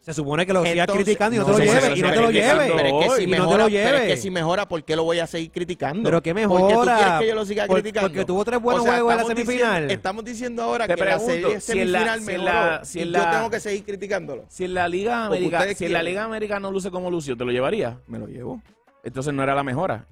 [0.00, 1.98] Se supone que lo sigas criticando y no, no, te lo lleves.
[1.98, 2.72] Y no te lo que- lleves.
[2.76, 4.22] Pero es que si Y no te mejora, lo pero es que lleves.
[4.22, 6.04] si mejora, ¿por qué lo voy a seguir criticando?
[6.04, 6.96] Pero qué Porque tú mejora.
[6.96, 8.08] quieres que yo lo siga Por- criticando.
[8.10, 9.72] Porque tuvo tres buenos O sea, juegos en la semifinal.
[9.74, 13.00] Diciendo, estamos diciendo ahora Te que la pregunto, serie si la- semifinal si mejoró si
[13.00, 14.44] en y la- yo tengo que seguir criticándolo.
[14.48, 16.02] Si en la Liga América, si en la.
[16.04, 17.98] Liga América no luce como lució, ¿te lo llevaría?
[18.06, 18.62] Me lo llevo.
[19.02, 20.06] Entonces no era la mejora.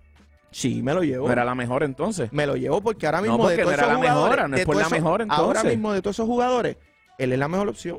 [0.55, 1.26] Sí, me lo llevo.
[1.26, 2.32] No era la mejor entonces.
[2.32, 4.30] Me lo llevo porque ahora No, mismo porque de no todos era esos la jugadores,
[4.30, 6.76] mejora, no es de por todos la esos- mejor, Ahora mismo de todos esos jugadores,
[7.18, 7.98] él es la mejor opción.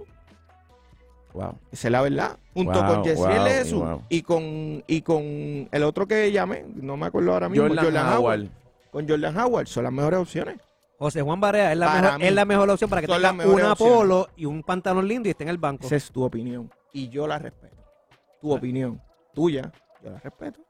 [1.34, 1.60] Wow.
[1.72, 2.38] Esa es la verdad.
[2.54, 4.02] Junto Wow, con Yesiel wow, Jesús wow.
[4.08, 5.22] y con y con
[5.70, 8.40] el otro que llamé, no me acuerdo ahora mismo, Jordan, Jordan, Howard.
[8.40, 8.50] Howard.
[8.92, 10.56] Con Jordan Howard son las mejores opciones.
[10.98, 13.32] José Juan Barea es la, Para mejor, mí, es la mejor opción para que tenga
[13.32, 13.62] un.
[13.64, 15.86] Apolo y un pantalón lindo y esté en el banco.
[15.86, 17.76] Esa es tu opinión y yo la respeto.
[18.40, 19.02] Tu opinión,
[19.34, 20.62] tuya, yo la respeto.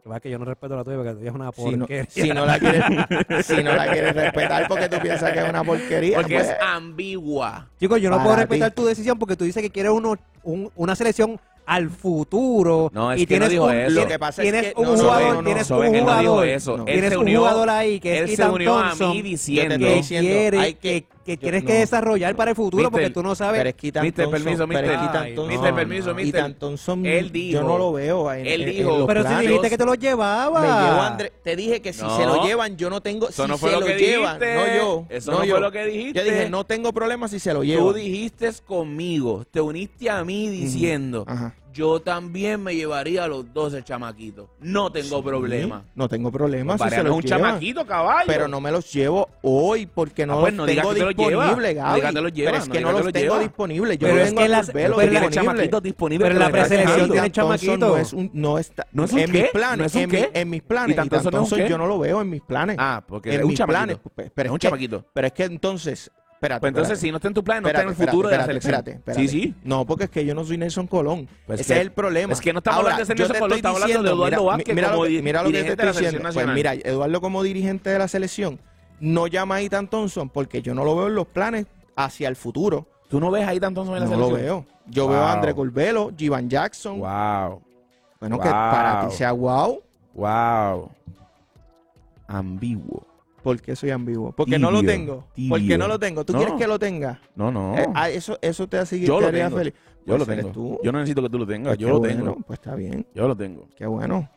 [0.00, 1.52] Lo que pasa es que yo no respeto la tuya porque la tuya es una
[1.52, 2.06] Si no, porquería.
[2.10, 2.84] si no la quieres,
[3.46, 6.56] si no la quieres respetar porque tú piensas que es una porquería, Porque pues, es
[6.60, 7.68] ambigua.
[7.78, 8.40] Chicos, yo no puedo ti.
[8.40, 12.90] respetar tu decisión porque tú dices que quieres uno, un- una selección al futuro.
[12.94, 14.00] No, es y que no tienes dijo un, eso.
[14.00, 16.04] Lo que pasa es tienes que- un no, jugador, no, tienes un él no dijo
[16.06, 16.84] jugador, eso.
[16.84, 19.78] tienes un unió, jugador ahí que él es se unió a mí diciendo.
[19.86, 21.66] que quiere, hay que, que- que yo- tienes no.
[21.68, 23.58] que desarrollar para el futuro Mister, porque tú no sabes.
[23.60, 25.10] pero es que Mister, permiso, pero es que mister.
[25.10, 26.40] Ethan Ay, Thompson- Mister, permiso, mister.
[26.40, 29.34] Ethan Thompson, Él dijo- yo no lo veo en, él en- en dijo- pero si
[29.46, 30.60] dijiste que te lo llevaba.
[30.60, 31.30] Me llevo.
[31.44, 32.16] Te dije que si No.
[32.16, 33.28] se lo llevan, yo no tengo.
[33.28, 34.54] Eso si no fue se lo lo, que llevan, dijiste.
[34.56, 35.06] no yo.
[35.08, 35.52] Eso no no yo.
[35.54, 36.18] fue lo que dijiste.
[36.18, 37.94] Yo dije, no tengo problema si se lo Tú llevan.
[37.94, 41.54] dijiste conmigo, te uniste a mí diciendo, Ajá.
[41.72, 44.48] Yo también me llevaría a los 12 chamaquitos.
[44.60, 45.84] No tengo Sí, problema.
[45.94, 48.24] No tengo problema si se es los un chamaquito, caballo.
[48.26, 51.82] Pero no me los llevo hoy porque no Ah, pues los no tengo disponibles, No
[51.82, 52.00] Gaby.
[52.14, 53.98] te los lleva, Pero es no que no los tengo disponibles.
[53.98, 55.30] Yo Pero no es que las- pero tienes disponible.
[55.30, 56.28] chamaquitos disponibles.
[56.28, 57.88] Pero la preselección tiene Ethan Thompson chamaquito.
[57.88, 59.42] No es un, no está, ¿No es un en qué?
[59.42, 60.20] mis planes, ¿No es un en, qué?
[60.32, 60.94] mi- en mis planes.
[60.94, 61.70] Ethan Ethan Thompson no es un Thompson qué?
[61.70, 62.76] yo no lo veo en mis planes.
[62.78, 64.00] Ah, porque en es un mis chamaquito.
[64.00, 64.30] planes.
[64.34, 65.04] Pero Es un chamaquito.
[65.12, 66.10] Pero es que entonces,
[66.40, 67.06] Espérate, Pues entonces, espérate.
[67.06, 68.74] si no está en tu plan, no Espérate, está en el futuro de la selección.
[68.74, 69.28] espérate, espérate.
[69.28, 69.54] Sí, sí.
[69.62, 71.28] No, porque es que yo no soy Nelson Colón.
[71.46, 72.32] Pues Ese que- es el problema.
[72.32, 74.74] es que no estamos Ahora, hablando de Nelson Colón, estamos hablando de Eduardo mira, Vázquez
[74.74, 76.28] mira como lo que, di- mira lo que te estoy diciendo.
[76.32, 76.72] Pues mira.
[76.76, 78.58] Eduardo como dirigente de la selección
[79.00, 82.36] no llama a Ethan Thompson porque yo no lo veo en los planes hacia el
[82.36, 82.86] futuro.
[83.10, 84.30] ¿Tú no ves ahí tanto en la No selección?
[84.30, 84.66] lo veo.
[84.86, 85.34] Yo veo a.
[85.34, 87.00] André Curvelo, Jivan Jackson.
[87.00, 87.60] Wow.
[88.18, 89.82] Bueno, que para ti sea wow.
[90.14, 90.90] Wow.
[92.28, 93.06] Ambiguo.
[93.42, 94.32] ¿Por qué soy ambiguo?
[94.32, 95.26] Porque no lo tengo.
[95.34, 95.50] tibio.
[95.50, 96.24] Porque no lo tengo.
[96.24, 96.38] ¿Tú No.
[96.40, 97.20] quieres que lo tenga?
[97.34, 97.76] No, no.
[97.78, 99.56] Eh, ah, eso, eso te hace Yo te lo tengo.
[99.56, 99.74] feliz.
[100.06, 100.52] yo lo Pues eres tengo.
[100.76, 100.80] tú.
[100.82, 101.70] Yo no necesito que tú lo tengas.
[101.70, 102.36] Pues yo lo bueno, tengo.
[102.46, 103.06] Pues está bien.
[103.14, 103.66] Yo lo tengo.
[103.76, 104.28] Qué bueno.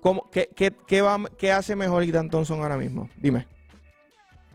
[0.00, 3.08] ¿Cómo, qué, qué, qué, va, ¿Qué hace mejor Ethan Thompson ahora mismo?
[3.16, 3.46] Dime.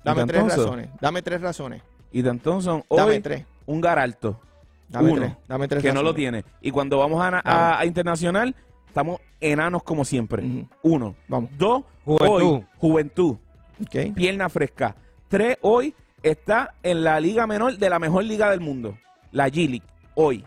[0.04, 0.60] Dame Ethan tres Thompson.
[0.66, 0.90] razones.
[1.00, 1.82] Dame tres razones.
[2.14, 3.46] Dan Thompson, Dame hoy, tres.
[3.66, 4.40] un garalto
[4.88, 5.34] Dame uno, tres.
[5.48, 6.46] Dame tres que no lo tiene.
[6.62, 7.76] Y cuando vamos a, a- Dame.
[7.82, 8.56] a internacional,
[8.96, 10.42] estamos enanos como siempre.
[10.46, 10.68] Ujú.
[10.84, 11.16] Uno.
[11.28, 11.50] Vamos.
[11.58, 12.42] Dos, Juventud.
[12.42, 13.36] hoy, juventud.
[13.82, 14.14] Ok.
[14.16, 14.96] Pierna fresca.
[15.28, 15.94] Tres, hoy
[16.24, 18.98] está en la liga menor de la mejor liga del mundo.
[19.34, 19.84] La G-League.
[20.16, 20.46] Hoy.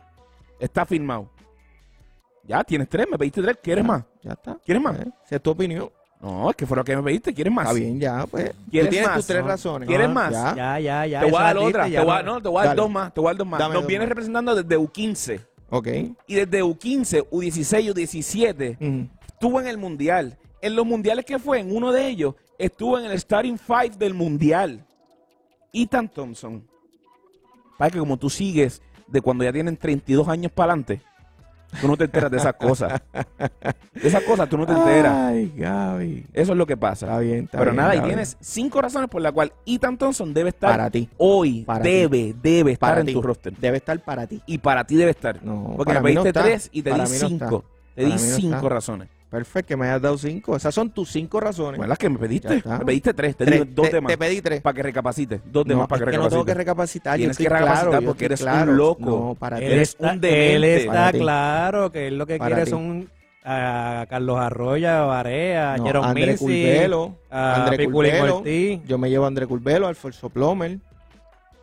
[0.59, 1.29] Está firmado.
[2.45, 3.59] Ya, tienes tres, me pediste tres.
[3.63, 4.03] ¿Quieres más?
[4.23, 4.57] Ya está.
[4.65, 4.99] ¿Quieres más?
[4.99, 5.91] Eh, Esa es tu opinión.
[6.23, 7.35] No, es que fue lo que me pediste.
[7.35, 7.67] ¿Quieres más?
[7.67, 8.51] Está bien, ya, pues.
[8.53, 9.17] Tú ¿Quieres tienes más?
[9.19, 9.49] tus tres No.
[9.49, 9.87] razones.
[9.89, 10.33] ¿Quieres Ah, más?
[10.33, 10.55] Ya.
[10.57, 11.21] Ya, ya, ya.
[11.21, 11.85] Te voy a esa dar la diste, otra.
[11.85, 12.81] Te ya voy a, no- no, te voy a dar Dale.
[12.81, 13.13] dos más.
[13.15, 13.59] Te voy a dar dos más.
[13.61, 14.09] Dame Nos dos vienes más.
[14.09, 15.41] representando desde U15.
[15.71, 15.89] Ok.
[16.27, 19.09] Y desde U15, U16, U17, Ujú.
[19.27, 20.39] estuvo en el Mundial.
[20.61, 24.15] En los Mundiales que fue, en uno de ellos, estuvo en el Starting Five del
[24.15, 24.85] Mundial.
[25.73, 26.67] Ethan Thompson.
[27.77, 31.01] Para que como tú sigues de cuando ya tienen 32 años para adelante,
[31.81, 33.01] tú no te enteras de esas cosas.
[33.95, 35.15] De esas cosas tú no te enteras.
[35.15, 36.27] Ay, Gaby.
[36.33, 37.07] Eso es lo que pasa.
[37.07, 40.33] Está bien, está Pero bien, nada, y tienes cinco razones por las cuales Ethan Thompson
[40.33, 41.09] debe estar Para ti.
[41.19, 41.91] hoy, Para ti.
[41.91, 43.13] debe, debe estar Para en ti.
[43.13, 43.57] tu roster.
[43.57, 44.41] Debe estar para ti.
[44.47, 45.43] Y para ti debe estar.
[45.43, 47.65] No, Porque me no pediste tres y te Para di no cinco.
[47.95, 49.09] Te Para di cinco razones.
[49.31, 50.57] Perfecto, que me hayas dado cinco.
[50.57, 51.77] Esas son tus cinco razones.
[51.77, 52.63] Bueno, las que me pediste.
[52.65, 53.37] Me pediste tres.
[53.37, 53.75] Te Tres.
[53.75, 54.11] dos te, de más.
[54.11, 54.61] te pedí tres.
[54.63, 55.41] Para que recapacites.
[55.45, 57.05] Dos de no, más para que es que no tengo que recapacites.
[57.05, 57.17] recapacitar.
[57.19, 59.05] Tienes que recapacitar claro, porque eres un loco.
[59.05, 59.65] No, para ti.
[59.65, 60.55] Él Eres está, un demente.
[60.55, 62.71] él está claro que él lo que Para quiere ti.
[62.71, 63.11] son
[63.45, 67.17] a Carlos Arroya, a Barea, a No, Jerome André Curvelo.
[67.31, 68.37] a André Piculín Curvelo.
[68.39, 68.81] Ortiz.
[68.87, 70.79] Yo me llevo a André Curvelo, a Alfonso Plomer.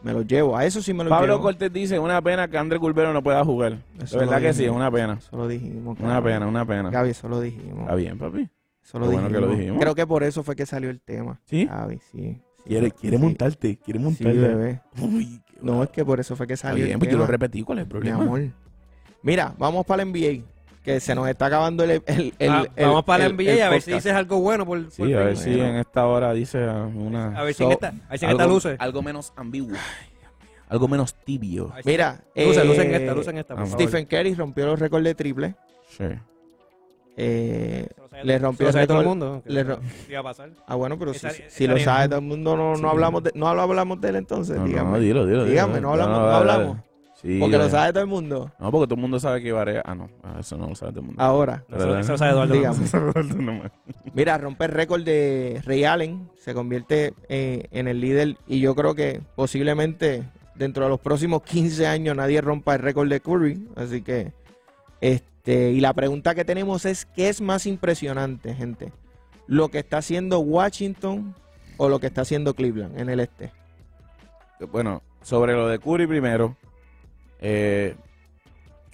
[0.06, 0.56] Me los llevo.
[0.56, 1.42] A eso sí me los Pablo llevo.
[1.42, 3.80] Cortés dice, una pena que André Culvero no pueda jugar.
[4.02, 5.14] Eso de verdad lo que sí, es una pena.
[5.20, 5.98] Eso lo dijimos.
[6.00, 6.92] Una pena, una pena.
[6.92, 7.80] Gaby, eso lo dijimos.
[7.82, 8.48] Está bien, papi.
[8.84, 9.42] Eso lo bueno dijimos.
[9.42, 9.80] que lo dijimos.
[9.82, 11.42] Creo que por eso fue que salió el tema.
[11.46, 11.66] ¿Sí?
[11.66, 12.02] Gaby, sí.
[12.22, 12.42] sí.
[12.66, 13.24] Quiere, quiere Sí.
[13.24, 14.40] montarte, quiere Sí, montarte.
[14.40, 14.82] bebé.
[15.02, 17.26] Uy, qué No, es que por eso fue que salió bien, el pues yo lo
[17.26, 18.22] repetí, ¿cuál es el Mi problema?
[18.22, 18.42] amor.
[19.24, 20.44] Mira, vamos para el NBA.
[20.86, 21.90] Que se nos está acabando el.
[22.06, 24.40] el, el- Ah, el- vamos para la el- NBA el a ver si dices algo
[24.40, 27.38] bueno por, por Sí, a ver si en esta hora dice ah, una...
[27.38, 28.76] A ver si So, en esta, a ver si en esta algo, luce.
[28.80, 29.76] algo menos ambiguo.
[30.70, 31.74] Algo menos tibio.
[31.84, 33.68] Si- Mira, Luce, eh, luce en esta, luce en esta, por ah.
[33.68, 35.56] Stephen Curry rompió los récords de triple.
[35.90, 36.06] Sí.
[37.18, 37.88] Eh,
[38.24, 39.42] le rompió eso lo sabe el todo el mundo.
[39.46, 39.80] le eso ro-
[40.10, 40.50] iba a pasar.
[40.68, 43.32] ah, bueno, pero si, Esa- si lo sabe todo el mundo, no, no hablamos de,
[43.36, 44.92] no hablamos de él entonces, No, dígame.
[44.92, 45.46] no, dilo, dilo.
[45.46, 45.82] Dígame, dilo.
[45.88, 46.78] no hablamos, no hablamos.
[47.26, 48.52] Sí, porque lo sabe todo el mundo.
[48.60, 49.82] No, porque todo el mundo sabe que Ibarra...
[49.84, 50.10] Ah, no,
[50.40, 51.24] eso no lo sabe todo el mundo.
[51.24, 52.54] Ahora, Eso, eso lo sabe Eduardo.
[52.54, 52.78] Dígame.
[53.24, 53.72] Dígame.
[54.14, 58.76] mira, rompe el récord de Ray Allen, se convierte eh, en el líder y yo
[58.76, 60.24] creo que posiblemente
[60.54, 64.32] dentro de los próximos 15 años nadie rompa el récord de Curry, así que
[65.02, 68.94] este y la pregunta que tenemos es ¿qué es más impresionante, gente?
[69.48, 71.34] ¿Lo que está haciendo Washington
[71.78, 73.52] o lo que está haciendo Cleveland en el este?
[74.72, 76.56] Bueno, sobre lo de Curry primero,
[77.40, 77.96] eh,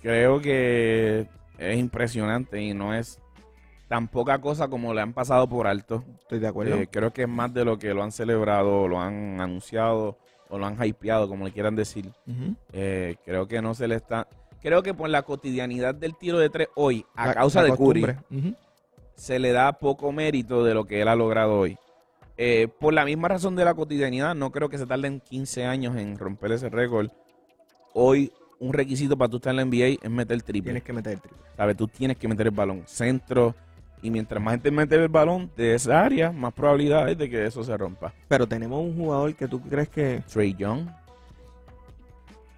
[0.01, 1.27] creo que
[1.57, 3.19] es impresionante y no es
[3.87, 6.03] tan poca cosa como le han pasado por alto.
[6.19, 6.75] Estoy de acuerdo.
[6.75, 10.17] Eh, creo que es más de lo que lo han celebrado, lo han anunciado
[10.49, 12.09] o lo han hypeado, como le quieran decir.
[12.73, 14.27] Eh, creo que no se le está...
[14.61, 17.77] Creo que por la cotidianidad del tiro de tres hoy, a La- causa la de
[17.77, 18.17] Curry, costumbre.
[18.49, 18.55] Ujú.
[19.15, 21.77] se le da poco mérito de lo que él ha logrado hoy.
[22.37, 25.95] Eh, por la misma razón de la cotidianidad, no creo que se tarden 15 años
[25.97, 27.09] en romper ese récord.
[27.93, 30.71] Hoy, un requisito para tú estar en la NBA es meter triple.
[30.71, 31.41] Tienes que meter el triple.
[31.57, 31.77] ¿Sabes?
[31.77, 33.55] Tú tienes que meter el balón centro.
[34.03, 37.45] Y mientras más gente mete el balón de esa área, más probabilidad hay de que
[37.45, 38.13] eso se rompa.
[38.27, 40.87] Pero tenemos un jugador que tú crees que Trey Young.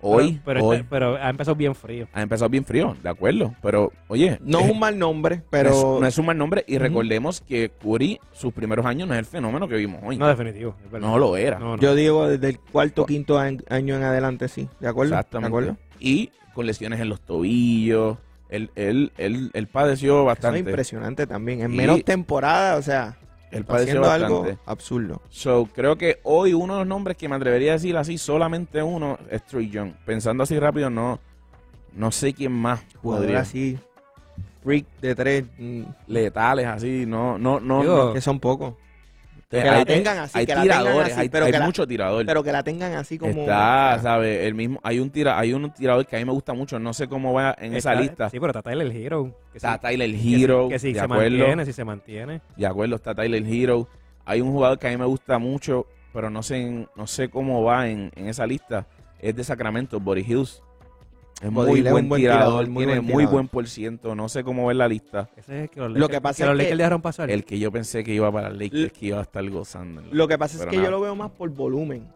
[0.06, 2.08] Hoy, pero, hoy está- pero ha empezado bien frío.
[2.14, 3.56] ha empezado bien frío, de acuerdo.
[3.62, 6.38] Pero, oye, no eh, es un mal nombre, no es- pero no es un mal
[6.38, 6.64] nombre.
[6.68, 10.18] Y recordemos que Curry, sus primeros años, no es el fenómeno que vimos hoy.
[10.18, 10.76] No, definitivo.
[11.00, 11.58] No lo era.
[11.60, 11.82] No, no.
[11.82, 13.62] Yo digo desde el cuarto, quinto año
[13.96, 14.68] en adelante, sí.
[14.80, 15.14] ¿De acuerdo?
[15.14, 15.46] Exactamente.
[15.46, 15.78] ¿De acuerdo?
[16.00, 18.18] Y con lesiones en los tobillos.
[18.50, 20.60] Él, él, él, él padeció Eso es bastante.
[20.60, 21.62] impresionante también.
[21.62, 23.18] En Y- menos temporada, o sea,
[23.54, 24.62] Él padeció haciendo algo bastante.
[24.66, 25.22] absurdo.
[25.30, 28.82] So, creo que hoy uno de los nombres que me atrevería a decir así, solamente
[28.82, 29.94] uno, es Trey Young.
[30.06, 31.20] Pensando así rápido, no,
[31.94, 33.42] no sé quién más Jugador podría.
[33.42, 33.78] así,
[34.64, 37.82] freak de tres, mm, Letales así, no, no, no.
[37.82, 38.14] Digo, no.
[38.14, 38.74] que son pocos.
[39.62, 41.60] Que hay, la tengan así, hay que la tengan tiradores, así, hay, pero hay que
[41.60, 42.26] la- mucho tirador.
[42.26, 43.42] Pero que la tengan así como.
[43.42, 44.42] Está, ¿sabes?
[44.48, 46.94] El mismo, hay un tira, hay un tirador que a mí me gusta mucho, no
[46.94, 48.30] sé cómo va en esa Está- lista.
[48.30, 49.26] Sí, pero está Tyler Hero.
[49.54, 51.22] Que sí- Está Tyler que Hero, Que si de se acuerdo.
[51.38, 52.42] mantiene, si se mantiene.
[52.58, 53.88] De acuerdo, está Tyler Hero.
[54.26, 57.62] Hay un jugador que a mí me gusta mucho, pero no sé, no sé cómo
[57.64, 58.88] va en, en esa lista.
[59.20, 60.63] Es de Sacramento, Body Hills.
[61.44, 64.16] Es muy buen, un buen tirador, tirador, muy tiene buen muy buen por ciento.
[64.16, 65.30] No sé cómo va en la lista.
[65.36, 67.30] Ese es el que los Lo que pasa que es los que- Lakers dejaron pasar.
[67.30, 70.02] El que yo pensé que iba para Lakers, que iba a estar gozando.
[70.12, 70.86] Lo que pasa es que nada.
[70.86, 72.08] yo lo veo más por volumen.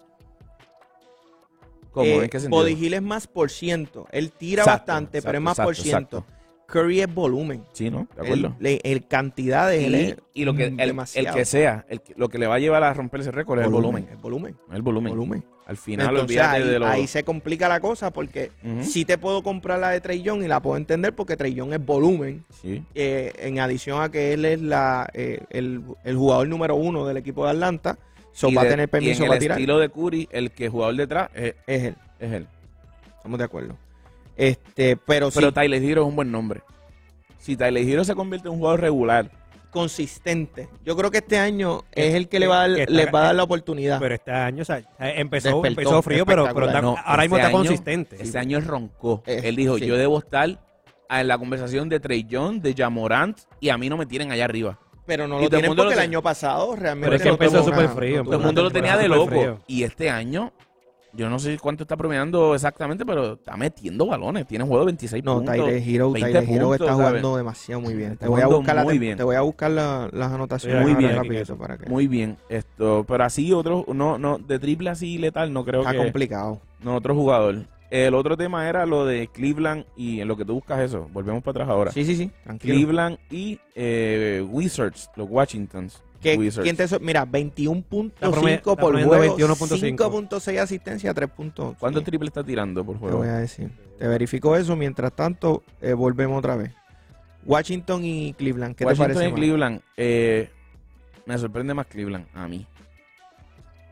[1.92, 2.06] ¿Cómo?
[2.06, 2.62] Eh, ¿En qué sentido?
[2.62, 4.08] Body Hill es más por ciento.
[4.12, 5.84] Él tira Exacto, bastante, exacto, pero es más por exacto,
[6.24, 6.26] ciento.
[6.68, 7.64] Curry es volumen.
[7.72, 8.08] Sí, ¿no?
[8.16, 8.56] De El, acuerdo.
[8.60, 11.36] le- el cantidad de él y, es y lo que el, el demasiado.
[11.36, 13.66] que sea, el que- lo que le va a llevar a romper ese récord es
[13.66, 14.08] el volumen.
[14.12, 14.56] Es volumen.
[14.72, 15.12] El volumen.
[15.12, 15.46] volumen.
[15.66, 16.90] Al final, Entonces olvídate ahí, de los.
[16.90, 18.84] ahí se complica la cosa porque Ujú.
[18.84, 21.74] sí te puedo comprar la de Trey Young y la puedo entender porque Trey Young
[21.74, 22.44] es volumen.
[22.62, 22.84] Sí.
[22.96, 27.18] eh, en adición a que él es la, eh, el, el jugador número uno del
[27.18, 27.98] equipo de Atlanta.
[28.34, 29.58] So Y va de- a tener y permiso en para el tirar.
[29.58, 31.96] estilo de Curry, el que jugador detrás es, Es él.
[32.20, 32.48] es él.
[33.18, 33.76] Estamos de acuerdo.
[34.38, 36.62] Este, pero, Pero sí, Tyler Hero es un buen nombre.
[37.40, 39.32] Si Tyler Hero se convierte en un jugador regular,
[39.72, 40.70] consistente.
[40.86, 43.24] Yo creo que este año es el que le va a dar, les va a
[43.26, 44.00] dar la oportunidad.
[44.00, 46.70] Pero este año, o sea, empezó, Despertó, empezó frío, pero, pero espectacular.
[46.70, 48.18] está- No, ahora mismo este está año- consistente.
[48.22, 49.24] este año él roncó.
[49.26, 49.86] Eh, él dijo, sí.
[49.86, 50.50] yo debo estar
[51.10, 54.46] en la conversación de Trey Young, de Jamorant, y a mí no me tienen allá
[54.46, 54.80] arriba.
[55.06, 57.16] pero no y lo todo el tienen mundo porque lo el año pasado realmente Pero
[57.16, 59.28] es que no empezó súper frío, Todo el mundo lo tenía de loco.
[59.28, 59.62] frío.
[59.66, 60.52] Y este año,
[61.18, 64.46] yo no sé cuánto está promediando exactamente, pero está metiendo balones.
[64.48, 65.56] Tiene juego de 26 No, puntos.
[65.56, 67.08] Tyler Hero, 20 Tyler Hero puntos, está ¿sabes?
[67.08, 68.12] jugando demasiado muy bien.
[68.14, 69.18] Está Te voy a buscar, la bien.
[69.18, 71.16] te voy a buscar la- las anotaciones Muy bien.
[71.16, 72.38] rapidito para que Muy bien.
[72.50, 75.98] Esto, pero así otro, no, no, de triple así letal, no creo está que.
[75.98, 76.62] complicado.
[76.82, 77.66] No, otro jugador.
[77.90, 81.08] El otro tema era lo de Cleveland y en lo que tú buscas eso.
[81.14, 81.92] Volvemos para atrás ahora.
[81.92, 82.74] Sí, sí, sí, tranquilo.
[82.76, 86.04] Cleveland y eh, Wizards, los Washingtons.
[86.22, 86.64] ¿Qué- Wizards.
[86.64, 89.80] ¿Quién te so- Mira, 21.5 Está promed- por juego, 21.5.
[90.40, 91.76] 5.6 asistencia, 3 puntos.
[91.80, 93.18] ¿Cuántos Sí, triples está tirando por Te juego?
[93.20, 93.70] voy a decir.
[94.00, 94.76] Te verifico eso.
[94.76, 96.72] Mientras tanto, eh, volvemos otra vez.
[97.46, 98.76] Washington y Cleveland.
[98.76, 99.30] ¿Qué Washington te parece?
[99.30, 99.40] y más?
[99.40, 99.82] Cleveland.
[99.96, 100.50] eh,
[101.26, 102.66] me sorprende más Cleveland a mí.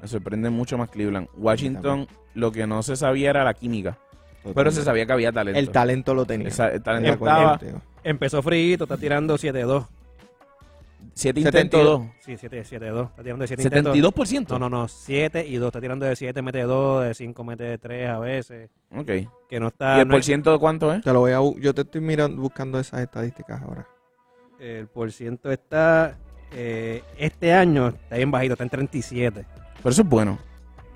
[0.01, 1.27] Me sorprende mucho más Cleveland.
[1.37, 3.97] Washington, lo que no se sabía era la química.
[4.53, 5.57] Pero se sabía que había talento.
[5.59, 6.47] El talento lo tenía.
[6.49, 7.57] Esa- el talento estaba.
[7.57, 7.81] contigo.
[8.03, 9.87] Empezó frío, está tirando 7-2.
[11.17, 12.01] 7 72.
[12.01, 13.09] intentos, Sí, 7, 7-2.
[13.09, 13.65] Está tirando de 7 2.
[13.95, 13.95] intentos.
[14.29, 14.47] 72%.
[14.49, 14.87] No, no, no.
[14.89, 15.67] 7 y 2.
[15.67, 18.69] Está tirando de 7, mete 2, de 5 mete 3 a veces.
[18.93, 19.09] Ok.
[19.49, 20.01] Que no ¿Y está.
[20.01, 21.01] el no por ciento de cuánto es?
[21.03, 23.87] Te lo voy a, yo te estoy mirando, buscando esas estadísticas ahora.
[24.59, 26.17] el por ciento está.
[26.53, 29.45] eh, este año está bien bajito, está en 37.
[29.77, 30.37] Pero eso es bueno.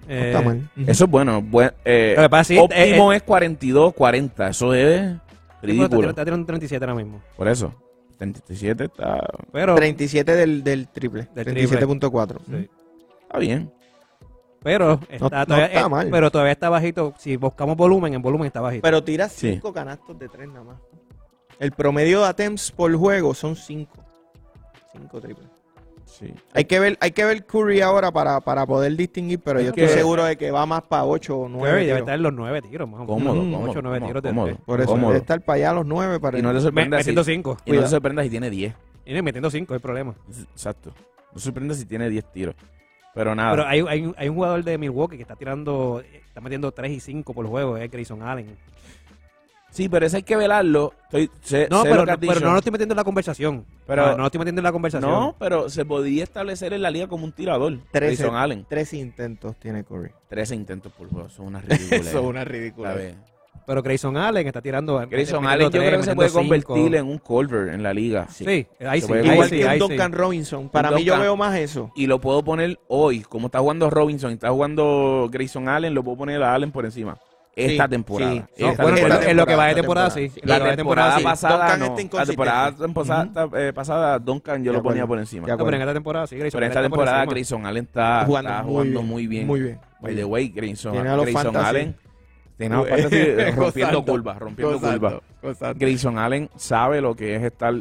[0.07, 0.70] No Eh, está mal.
[0.88, 1.41] Eso es bueno.
[1.41, 4.49] Buen- eh, Lo que pasa es que, óptimo eh, es 42, 40.
[4.49, 5.22] Eso es Está
[5.61, 5.89] ridículo.
[5.89, 7.22] tirando, está tirando 37 ahora mismo.
[7.38, 7.74] Por eso.
[8.20, 11.28] 37 está, Pero, 37 del, del triple.
[11.34, 12.38] Del 37.4.
[12.47, 12.70] Sí.
[13.24, 13.72] está bien.
[14.61, 16.09] pero está, no todavía, está eh, mal.
[16.11, 17.13] pero todavía está bajito.
[17.17, 18.82] Si buscamos volumen, en volumen está bajito.
[18.84, 19.53] Pero tira Sí.
[19.53, 20.78] 5 canastos de 3 nada más.
[21.59, 23.91] El promedio de attempts por juego son 5.
[24.93, 25.47] 5 triples.
[26.10, 26.34] Sí.
[26.53, 29.74] Hay que ver, hay que ver Curry ahora para, para poder distinguir, pero Es yo
[29.74, 31.70] que- estoy seguro de que va más para 8 o 9.
[31.78, 33.16] Curry debe estar en los 9 tiros, más o menos.
[33.24, 33.72] Cómodo, Mm, cómodo.
[33.72, 34.57] ocho, nueve cómodo, tiros de cómodo.
[34.66, 35.07] Por eso Cómodo.
[35.12, 37.24] debe estar para allá a los 9 para Y no te Me- sorprenda si, metiendo
[37.24, 37.49] 5.
[37.51, 37.88] y no te Cuidado.
[37.88, 38.74] sorprenda si tiene 10.
[39.05, 40.16] Y metiendo 5, hay problema.
[40.53, 40.89] Exacto.
[40.89, 42.55] No te sorprenda si tiene 10 tiros.
[43.16, 43.51] Pero nada.
[43.51, 46.91] Pero hay, hay, un- hay un jugador de Milwaukee que está tirando, está metiendo 3
[46.91, 48.55] y 5 por juego, es Grayson Allen.
[49.72, 50.93] Sí, pero eso hay que velarlo.
[51.05, 53.65] Estoy, sé, No, sé pero, has pero no lo estoy metiendo en la conversación.
[53.86, 55.09] Pero- no, no lo estoy metiendo en la conversación.
[55.11, 57.78] No, pero se podría establecer en la liga como un tirador.
[57.91, 58.15] Trece.
[58.24, 58.65] Grayson Allen.
[58.67, 60.11] 13 intentos tiene Curry.
[60.28, 61.28] 13 intentos por juego.
[61.30, 62.22] Es una ridícula.
[62.22, 62.95] una ridícula.
[63.65, 64.95] Pero Grayson Allen está tirando.
[65.07, 66.41] Grayson metiendo Allen yo creo que se puede cinco.
[66.74, 68.28] convertir en un Culver en la liga.
[68.30, 68.43] Sí,
[68.80, 69.13] ahí Se sí.
[69.13, 69.88] ahí Igual sí, que un ahí sí.
[69.88, 70.70] Duncan Robinson.
[70.70, 71.91] Para Un mí yo Duncan- veo más eso.
[71.95, 73.22] Y lo puedo poner hoy.
[73.22, 76.86] Como está jugando Robinson y está jugando Grayson Allen, lo puedo poner a Allen por
[76.86, 77.20] encima.
[77.56, 78.32] Esta Sí, temporada.
[78.56, 78.64] sí.
[78.64, 80.30] No, Esta bueno, esta en, lo- en lo que va de temporada, sí.
[80.30, 80.39] sí.
[80.41, 81.24] En lo La que va de temporada sí.
[81.24, 81.86] pasada, Duncan no.
[82.00, 85.08] está la temporada pasada, eh, pasada, Duncan yo De lo ponía acuerdo.
[85.08, 85.45] por encima.
[85.47, 87.34] De No, pero en esta temporada sí, Grayson Pero esta Allen está por temporada encima.
[87.34, 89.47] Grayson Allen está Jugando está muy jugando bien, muy bien.
[89.47, 89.80] Muy bien.
[90.00, 91.66] By the way, Grayson, Tiene a los Grayson fantasy.
[91.68, 91.95] Allen
[92.58, 93.26] tiene a los Uy, fantasy
[93.56, 95.22] rompiendo gozando, curvas, rompiendo Gozando, curvas.
[95.41, 95.80] gozando.
[95.80, 97.74] Grayson Allen sabe lo que es estar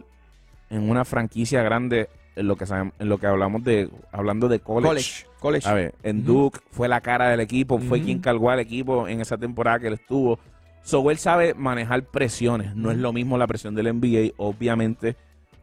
[0.70, 2.08] en una franquicia grande
[2.38, 4.88] en lo que sabem- en lo que hablamos de hablando de college.
[4.88, 5.26] College.
[5.40, 5.68] College.
[5.68, 6.24] A ver, en.
[6.24, 9.88] Duke fue la cara del equipo, fue quien cargó al equipo en esa temporada que
[9.88, 10.38] él estuvo.
[10.82, 12.74] So, él sabe manejar presiones.
[12.74, 15.16] No es lo mismo la presión del NBA, obviamente.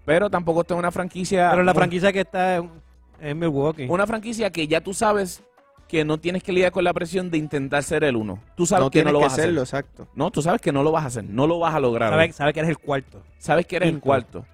[0.06, 1.50] Pero tampoco está en una franquicia.
[1.50, 2.58] Pero la franquicia que está
[3.20, 3.88] en, Milwaukee.
[3.90, 5.44] Una franquicia que ya tú sabes
[5.88, 8.40] que no tienes que lidiar con la presión de intentar ser el uno.
[8.56, 9.58] Tú sabes no que no lo que vas a hacer.
[9.58, 10.08] exacto.
[10.16, 11.24] No, tú sabes que no lo vas a hacer.
[11.24, 12.12] No lo vas a lograr.
[12.12, 13.24] sabe, sabe que eres el cuarto.
[13.40, 14.46] Sabes que eres el cuarto.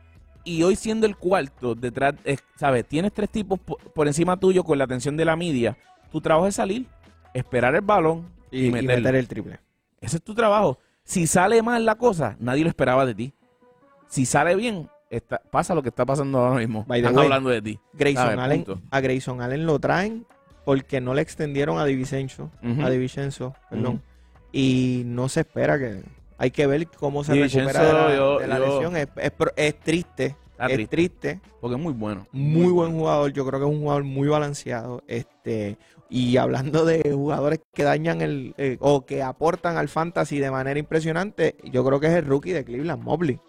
[0.44, 2.16] Y hoy siendo el cuarto, detrás,
[2.56, 2.86] ¿sabes?
[2.88, 5.78] Tienes tres tipos po- por, encima tuyo con la atención de la media.
[6.12, 6.86] Tu trabajo es salir,
[7.34, 8.96] esperar el balón y, Y, y meterle.
[8.98, 9.60] meter el triple.
[10.00, 10.80] Ese es tu trabajo.
[11.04, 13.34] Si sale mal la cosa, nadie lo esperaba de ti.
[14.08, 16.86] Si sale bien, está- pasa lo que está pasando ahora mismo.
[16.90, 17.80] Están way, hablando de ti.
[17.94, 18.40] Grayson.
[18.40, 20.26] Allen, a Grayson Allen lo traen
[20.66, 22.82] porque no le extendieron a Divicenzo, Ujú.
[22.86, 24.02] a Divicenzo, perdón.
[24.52, 26.04] Y no se espera que
[26.42, 28.98] hay que ver cómo se Divincenzo, recupera de la, yo- de la yo- lesión.
[28.98, 31.40] Es, es pro- es triste, es triste, triste.
[31.60, 32.26] porque es muy bueno.
[32.32, 35.04] Muy buen jugador, yo creo que es un jugador muy balanceado.
[35.08, 35.78] Este,
[36.10, 40.80] y hablando de jugadores que dañan el eh, o que aportan al fantasy de manera
[40.80, 43.40] impresionante, yo creo que es el rookie de Cleveland, Mobley.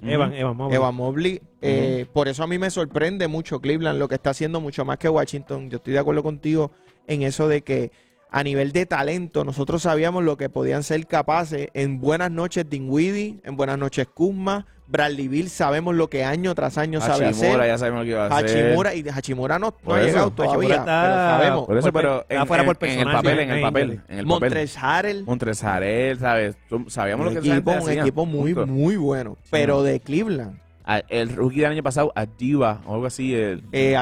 [0.00, 0.76] Evan, Evan Mobley.
[0.76, 4.60] Evan Mobley, eh, por eso a mí me sorprende mucho Cleveland, lo que está haciendo
[4.60, 5.70] mucho más que Washington.
[5.70, 6.70] Yo estoy de acuerdo contigo
[7.08, 7.90] en eso de que
[8.30, 13.40] a nivel de talento, nosotros sabíamos lo que podían ser capaces en buenas noches Dinwiddie,
[13.44, 17.66] en buenas noches Kuzma, Bradley Bill, sabemos lo que año tras año sabe Hachimura, hacer.
[17.68, 18.64] ya sabemos lo que iba a hacer.
[18.66, 21.66] Hachimura, y Hachimura no, no ha llegado Hachimura todavía, está- pero sabemos.
[21.66, 24.18] Por eso, Por- pero en, fuera por en- en el papel, en el papel, en
[24.18, 24.24] el papel.
[24.26, 26.56] Montres Harrell, Montres Harrell, ¿sabes?
[26.88, 28.66] Sabíamos un lo que equipo, un equipo muy, Punto.
[28.72, 30.58] muy bueno, pero de Cleveland.
[30.90, 33.34] A- El rookie del año pasado, Adiva, o algo así.
[33.34, 33.94] El, Eh,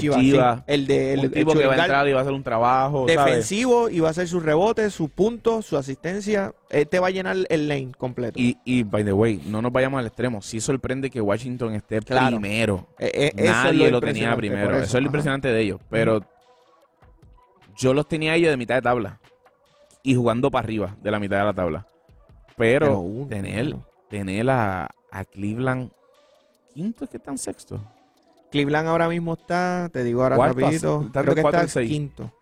[0.00, 0.36] sí.
[0.68, 2.44] el de el, un el tipo que va a entrar y va a hacer un
[2.44, 3.24] trabajo, ¿sabes?
[3.34, 6.54] defensivo y va a hacer sus rebotes, sus puntos, su asistencia.
[6.70, 8.38] Este va a llenar el lane completo.
[8.38, 10.40] Y, y, by the way, no nos vayamos al extremo.
[10.42, 12.38] Sí sorprende que Washington esté Claro.
[12.38, 12.86] primero.
[13.00, 14.76] Eh, eh, Nadie lo, tenía primero.
[14.78, 15.80] Eso, es lo impresionante de ellos.
[15.90, 16.20] Pero
[17.76, 19.18] yo los tenía ellos de mitad de tabla.
[20.04, 21.86] Y jugando para arriba de la mitad de la tabla.
[22.56, 23.74] Pero, tener,
[24.08, 25.90] tener a, a Cleveland
[26.72, 27.80] quinto es que están sexto.
[28.50, 31.88] Cleveland ahora mismo está, te digo ahora Cuarto, rapidito, está creo que está seis.
[31.90, 32.32] quinto.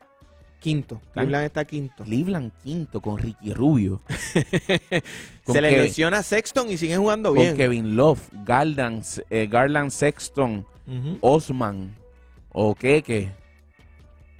[0.58, 1.00] Quinto.
[1.14, 2.04] Cleveland está quinto.
[2.04, 4.02] Cleveland quinto con Ricky Rubio.
[5.44, 7.56] Con Se le Kevin- lesiona Sexton y siguen jugando con bien.
[7.56, 11.16] Kevin Love, Garland, eh, Garland Sexton, Ujú.
[11.22, 11.96] Osman
[12.52, 13.32] o Keke.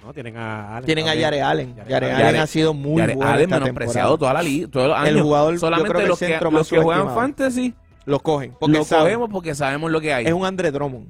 [0.03, 1.21] No, tienen a Allen Tienen a también.
[1.23, 1.75] Yare Allen.
[1.75, 2.25] Yare Yare Allen.
[2.27, 4.17] Allen ha sido muy Yare bueno Allen menospreciado temporada.
[4.19, 5.21] toda la liga, todos los El años.
[5.23, 7.73] jugador, yo Solamente creo que el los que, los que juegan fantasy
[8.05, 8.55] Los cogen.
[8.59, 10.25] Porque lo saben, cogemos porque sabemos lo que hay.
[10.25, 11.09] es un Andre Drummond.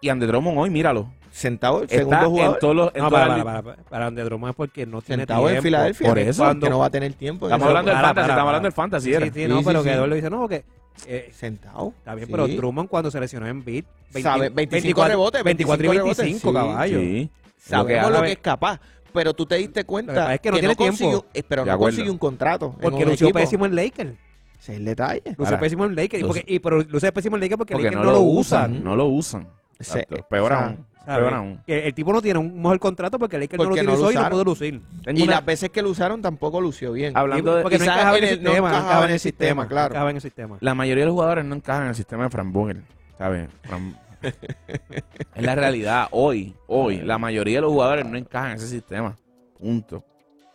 [0.00, 1.10] Y Andre Drummond hoy, míralo.
[1.30, 2.54] Sentado, Está segundo jugador.
[2.54, 2.94] en todos los.
[2.94, 5.42] en No, todas para, las para, para, para Andre Drummond es porque no tiene Sentado
[5.42, 5.62] en tiempo.
[5.62, 6.06] Filadelfia.
[6.08, 6.42] Por que eso.
[6.42, 7.46] cuando- que no va a tener tiempo.
[7.46, 8.48] Estamos hablando del para, fantasy, para, estamos para.
[8.56, 9.04] hablando del fantasy.
[9.06, 9.26] Sí, era.
[9.26, 9.84] sí, Sí, no, sí, pero sí.
[9.88, 10.64] que Eduardo dice, no, porque
[11.06, 11.92] eh, Sentado.
[11.98, 13.84] está bien, pero Drummond cuando se lesionó en beat,
[14.22, 16.98] Sabe, 25 rebotes, 24 y 25 25, rebotes, sí, caballo.
[17.00, 17.30] Sí.
[17.58, 18.80] Sabemos lo que es capaz.
[19.12, 21.26] Pero tú te diste Lo que cuenta es que no tiene consiguió- tiempo.
[21.34, 21.90] eh, pero no acuerdo.
[21.90, 22.66] consiguió un contrato.
[22.76, 23.38] en Porque un lució equipo.
[23.38, 24.10] pésimo en Lakers.
[24.58, 25.22] Ese es el detalle.
[25.26, 26.20] Lució Ahora, pésimo en Lakers.
[26.20, 28.22] Y, los- porque, y pero luce pésimo en Lakers porque, Porque Lakers no, no, lo
[28.24, 28.82] usan.
[28.84, 29.48] No lo usan.
[29.78, 30.26] Ese- Exacto.
[30.28, 30.86] Peor o sea, aún.
[31.04, 31.20] ¿sabes?
[31.20, 31.60] Peor aún.
[31.66, 34.06] Que el tipo no tiene un mejor contrato porque Lakers Porque no lo no lo
[34.06, 34.30] utilizó y no usaron.
[34.38, 34.82] pudo lucir.
[35.04, 37.16] Tengo Y una- las veces que lo usaron tampoco lució bien.
[37.16, 37.62] Hablando de.
[37.62, 38.68] porque no quizás encajaba en en el el- no sistema.
[38.70, 39.86] encajaba en el sistema, claro.
[39.92, 40.56] encajaba en el sistema.
[40.60, 42.82] La mayoría de los jugadores no encajan en el sistema de Frank Vogel,
[43.18, 43.48] ¿sabes?
[43.62, 43.96] Fran-
[45.34, 46.08] es la realidad.
[46.10, 49.14] Hoy, hoy, la mayoría de los jugadores no encajan en ese sistema.
[49.58, 50.02] Punto.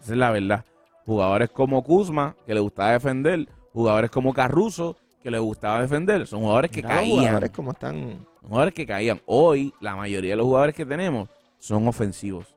[0.02, 0.66] Esa es la verdad.
[1.06, 3.48] Jugadores como Kuzma, que le gustaba defender.
[3.74, 6.26] Jugadores como Carruso, que le gustaba defender.
[6.28, 7.20] Son jugadores que caían.
[7.20, 7.96] jugadores como están.
[8.42, 9.22] Son jugadores que caían.
[9.26, 12.54] Hoy, la mayoría de los jugadores que tenemos son ofensivos.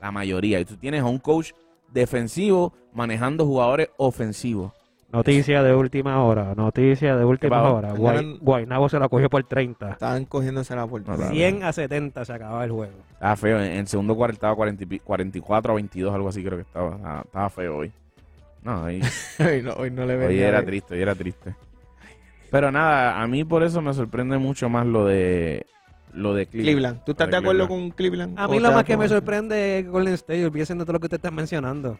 [0.00, 0.60] La mayoría.
[0.60, 1.52] Y tú tienes a un coach
[1.92, 4.72] defensivo manejando jugadores ofensivos.
[5.10, 6.54] Noticia de última hora.
[6.54, 7.92] Noticia de última hora.
[7.94, 9.90] Guay- Guaynabo se la cogió por 30.
[9.90, 11.10] Están cogiéndose la puerta.
[11.12, 11.32] No, claro.
[11.34, 12.92] 100 a 70 se acababa el juego.
[13.12, 13.60] Estaba feo.
[13.60, 16.62] En el segundo cuarto estaba 40 y pi- 44 a 22, algo así creo que
[16.62, 16.96] estaba.
[16.96, 17.92] Estaba, estaba feo hoy.
[18.62, 19.00] No, hoy,
[19.40, 21.54] hoy, no, hoy no le hoy venía era de- triste, hoy era triste.
[22.50, 25.66] Pero nada, a mí por eso me sorprende mucho más lo de
[26.12, 26.66] lo de Cleveland.
[26.74, 27.04] Cleveland.
[27.04, 28.38] ¿Tú estás Lo de de acuerdo con Cleveland?
[28.38, 31.00] A ¿O mí lo más que me sorprende es Golden State, olvídense de todo lo
[31.00, 31.98] que usted está mencionando.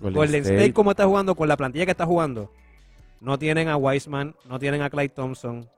[0.00, 0.72] Golden Golden State, State.
[0.72, 2.52] como está jugando, con la plantilla que está jugando,
[3.20, 5.68] no tienen a Wiseman, no tienen a Clay Thompson.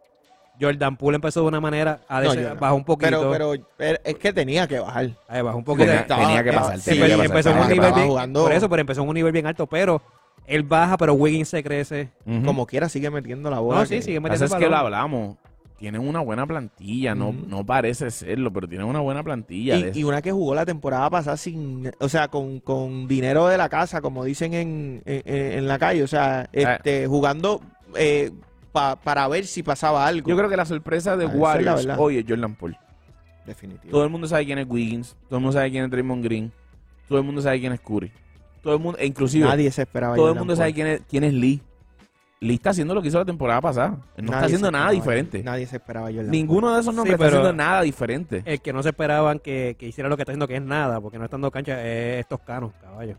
[0.62, 4.14] Jordan Poole empezó de una manera, a No, bajó un poquito, Pero, pero, pero es
[4.16, 5.10] que tenía que bajar.
[5.28, 5.86] ahí bajó un poquito.
[5.86, 8.68] Tenía- Estaba- tenía que pasar, sí, que empezó en un nivel bien, jugando- por eso,
[8.68, 10.00] pero empezó en un nivel bien alto, pero
[10.46, 12.10] él baja, pero Wiggins se crece.
[12.44, 13.80] Como quiera sigue metiendo la bola.
[13.80, 15.36] No, sí, sigue metiendo el es que lo hablamos.
[15.78, 19.74] Tienen una buena plantilla, no, no parece serlo, pero tienen una buena plantilla.
[19.76, 23.58] Y, y una que jugó la temporada pasada sin, o sea, con, con dinero de
[23.58, 27.60] la casa, como dicen en, en, en la calle, o sea, este, jugando
[27.96, 28.30] eh,
[28.72, 30.28] pa- para ver si pasaba algo.
[30.28, 31.96] Yo creo que la sorpresa de Ah, esa es la Warriors verdad.
[32.00, 32.78] hoy es Jordan Poole.
[33.46, 33.90] Definitivo.
[33.90, 36.52] Todo el mundo sabe quién es Wiggins, todo el mundo sabe quién es Draymond Green,
[37.08, 38.12] todo el mundo sabe quién es Curry.
[38.62, 40.14] Todo el mundo, e inclusive, Nadie se esperaba.
[40.14, 41.60] todo el mundo sabe quién es, quién es Lee.
[42.38, 43.98] Lee está haciendo lo que hizo la temporada pasada.
[44.16, 45.42] Él no está haciendo nada diferente.
[45.42, 48.42] Nadie se esperaba Jordan Ninguno de esos nombres Sí, está pero- haciendo nada diferente.
[48.44, 51.00] El que no se esperaban que, que hiciera lo que está haciendo, que es nada,
[51.00, 53.16] porque no estando cancha, es Toscano, caballo.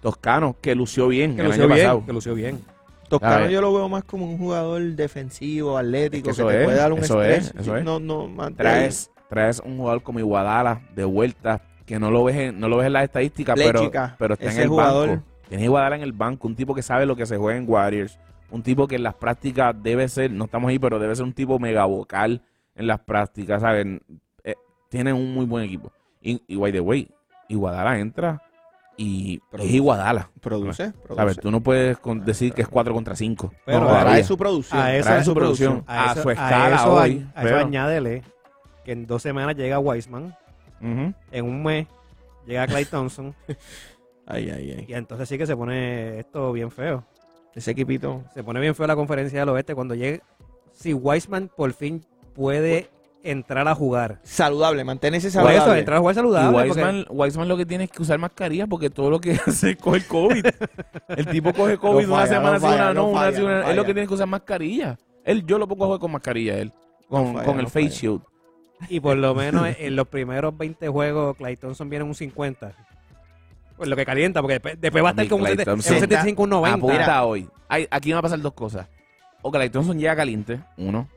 [0.00, 2.06] Toscano, que lució bien Que el lució año bien, pasado.
[2.06, 2.60] que lució bien.
[3.10, 6.76] Toscano yo lo veo más como un jugador defensivo, atlético, Es que, te es, puede
[6.78, 7.54] dar un eso estrés.
[7.54, 7.84] es, eso es.
[7.84, 12.24] No, no, más de Traes, traes un jugador como Iguadala de vuelta, que no lo
[12.24, 15.08] ves en, no lo ves en las estadísticas, pero, Léchica, pero está en el jugador.
[15.10, 15.22] banco.
[15.48, 18.18] Tienes Iguadala en el banco, un tipo que sabe lo que se juega en Warriors,
[18.50, 21.32] un tipo que en las prácticas debe ser, no estamos ahí, pero debe ser un
[21.32, 22.42] tipo mega vocal
[22.74, 24.00] en las prácticas, ¿saben?
[24.44, 24.54] Eh,
[24.88, 25.92] tienen un muy buen equipo.
[26.22, 27.08] Y, y by the way,
[27.48, 28.40] Iguadala entra
[29.02, 29.72] y es Produce.
[29.72, 30.30] Iguadala.
[30.40, 30.94] Produce, ¿Sabes?
[31.02, 31.40] produce.
[31.40, 33.52] Tú no puedes con- decir que es 4 contra 5.
[33.64, 34.80] Pero No, a- trae su producción.
[34.80, 37.26] a eso- trae su producción a, eso- su escala eso, hoy.
[37.34, 38.22] a- a eso añádele
[38.84, 40.36] que en dos semanas llega Wiseman,
[40.80, 41.86] en un mes
[42.46, 43.34] llega Clay Thompson,
[44.26, 44.84] Ay, ay, ay.
[44.88, 47.04] y entonces sí que se pone esto bien feo.
[47.54, 48.22] Ese equipito.
[48.34, 50.20] Se pone bien feo la conferencia del oeste cuando llegue.
[50.72, 52.88] Si Wiseman por fin puede
[53.22, 54.18] entrar a jugar.
[54.22, 55.58] Saludable, manténese Por saludable.
[55.58, 56.50] eso, entrar a jugar Y saludable.
[56.68, 59.70] porque- Wiseman, Wiseman lo que tiene es que usar mascarilla porque todo lo que hace
[59.70, 60.46] es coger COVID.
[61.08, 63.50] El tipo coge COVID No una falla, semana no sí, una falla, no, falla, una-
[63.52, 63.84] no Es lo falla.
[63.86, 64.98] que tiene que usar mascarilla.
[65.24, 66.72] Él, yo lo pongo a jugar con mascarilla, él.
[67.08, 68.00] Con, falla, con el face falla.
[68.00, 68.20] shield.
[68.88, 72.72] Y por lo menos en los primeros 20 juegos, Clay Thompson viene en un 50.
[73.76, 75.94] Pues lo que calienta, porque después, después va a estar como un, Klay sete- Thompson.
[75.94, 76.76] un 75, un 90.
[76.76, 77.48] Apunta hoy.
[77.68, 78.86] Hay- aquí van a pasar dos cosas.
[79.42, 81.08] O Clay Thompson llega caliente, uno.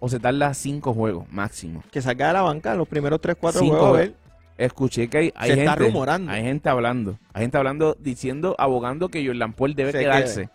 [0.00, 1.82] O se tarda cinco juegos máximo.
[1.90, 3.88] Que salga de la banca los primeros 3, 4 Cinco juegos.
[3.88, 4.08] a juegos.
[4.56, 4.66] ver.
[4.66, 6.32] Escuché que hay, hay Se gente, está rumorando.
[6.32, 10.48] hay gente hablando, hay gente hablando, diciendo, abogando que Jordan Paul debe Se quedarse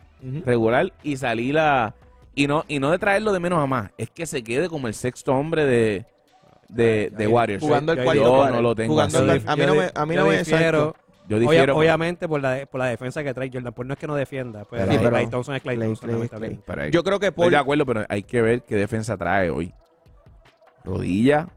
[0.45, 1.93] regular y salir a
[2.35, 4.87] y no y no de traerlo de menos a más, es que se quede como
[4.87, 6.05] el sexto hombre de
[6.69, 7.61] de, de Warriors.
[7.63, 8.55] Jugando el Yo- cuarto yo cuadro.
[8.55, 9.29] no lo tengo Jugando así.
[9.29, 10.25] el- a mí no me, a mí no
[11.29, 11.73] Yo difiero.
[11.73, 14.15] Obvia- obviamente por la, por la defensa que trae Jordan Paul no es que no
[14.15, 16.63] defienda, pero, Sí, pero- Clay Thompson es Clay Clay- Thompson, Clay- lamentablemente.
[16.65, 19.49] pero Yo creo que estoy Paul de acuerdo, pero hay que ver qué defensa trae
[19.49, 19.73] hoy.
[20.83, 21.47] Rodilla,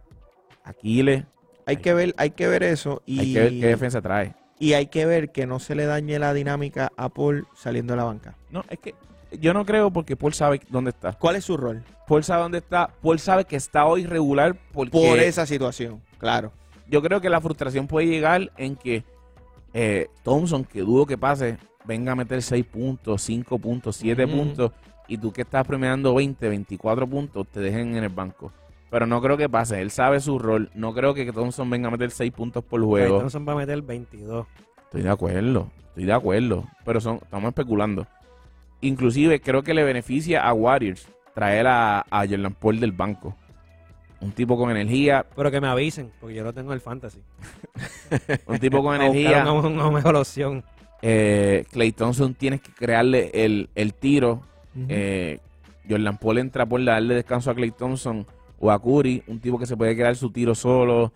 [0.64, 1.24] Aquiles,
[1.66, 4.34] hay que ver, hay que ver eso y hay que ver qué defensa trae.
[4.58, 7.96] y hay que ver que no se le dañe la dinámica a Paul saliendo de
[7.98, 8.34] la banca.
[8.50, 8.94] No, es que
[9.38, 11.12] yo no creo porque Paul sabe dónde está.
[11.14, 11.82] ¿Cuál es su rol?
[12.06, 12.88] Paul sabe dónde está.
[13.02, 16.52] Paul sabe que está hoy regular porque Por esa situación, claro.
[16.88, 19.04] yo creo que la frustración puede llegar en que
[19.78, 24.34] eh, Thompson, que dudo que pase, venga a meter 6 puntos, 5 puntos, 7 Ujú.
[24.34, 24.72] puntos,
[25.06, 28.50] y tú que estás premiando 20, 24 puntos, te dejen en el banco.
[28.90, 30.70] Pero no creo que pase, él sabe su rol.
[30.74, 33.18] No creo que Thompson venga a meter 6 puntos por juego.
[33.18, 34.46] Thompson va a meter 22.
[34.84, 38.06] Estoy de acuerdo, estoy de acuerdo, pero son, estamos especulando.
[38.80, 43.36] Inclusive creo que le beneficia a Warriors traer a, a Jordan Paul del banco.
[44.20, 47.20] Un tipo con energía, Pero que me avisen, porque yo lo tengo en el fantasy.
[48.46, 49.42] un tipo con energía.
[49.42, 50.64] una, una mejor opción.
[51.02, 54.42] Eh, Clay Thompson tienes que crearle el, el tiro.
[54.88, 55.38] Eh,
[55.88, 58.26] Jordan Paul entra por darle descanso a Clay Thompson
[58.58, 61.12] o a Curry, un tipo que se puede crear su tiro solo.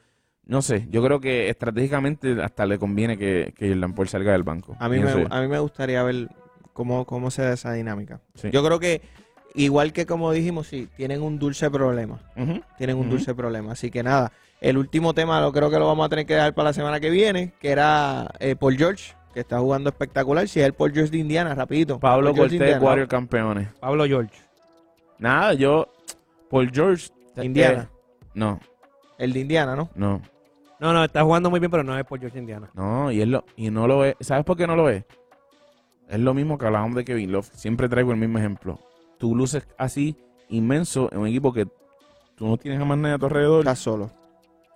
[0.46, 4.42] No sé, yo creo que estratégicamente hasta le conviene que, que Jordan Paul salga del
[4.42, 4.76] banco.
[4.78, 6.28] a, mí me, a mí me gustaría ver
[6.72, 8.20] cómo, cómo se da esa dinámica.
[8.34, 8.50] Sí.
[8.50, 9.02] Yo creo que,
[9.54, 12.18] igual que como dijimos, sí, tienen un dulce problema.
[12.78, 13.72] Tienen un dulce problema.
[13.72, 16.54] Así que nada, el último tema lo creo que lo vamos a tener que dejar
[16.54, 20.48] para la semana que viene, que era eh, Paul George, que está jugando espectacular.
[20.48, 21.98] Si es el Paul George de Indiana, rapidito.
[21.98, 22.86] Pablo Paul George de Cortés, Indiana.
[22.90, 23.68] Warrior campeones.
[23.80, 24.34] Pablo George.
[25.18, 25.88] Nada, yo.
[26.48, 27.08] Paul George.
[27.36, 27.88] eh, Indiana.
[28.34, 28.58] no,
[29.18, 29.88] El de Indiana, ¿no?
[29.94, 30.20] no,
[30.80, 32.70] No, no, está jugando muy bien, pero no es por George Indiana.
[32.74, 33.12] no.
[33.12, 34.16] Y, él lo, y no lo ve.
[34.20, 35.04] ¿Sabes por qué no lo ve?
[36.08, 37.48] Es lo mismo que hablábamos de Kevin Love.
[37.54, 38.80] Siempre traigo el mismo ejemplo.
[39.20, 40.16] Tú luces así,
[40.48, 41.66] inmenso, en un equipo que
[42.34, 43.60] tú no tienes a más nadie a tu alrededor.
[43.60, 44.10] Está solo.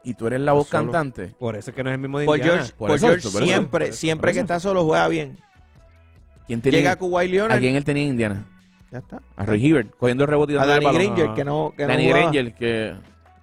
[0.05, 0.83] Y tú eres la voz solo.
[0.93, 1.35] cantante.
[1.39, 2.59] Por eso es que no es el mismo de Paul Indiana.
[2.59, 5.09] George, por eso, George por eso, siempre, por eso, siempre por que está solo juega
[5.09, 5.39] bien.
[6.47, 8.47] ¿Quién tenía, Llega ¿A Leonard, quién él tenía en Indiana?
[8.93, 9.23] ya está.
[9.35, 10.85] A Roy Hibbert, cogiendo el rebote y A Danny.
[10.93, 11.35] Granger, No.
[11.35, 12.21] que no, que no Danny jugaba.
[12.21, 12.95] Granger, que...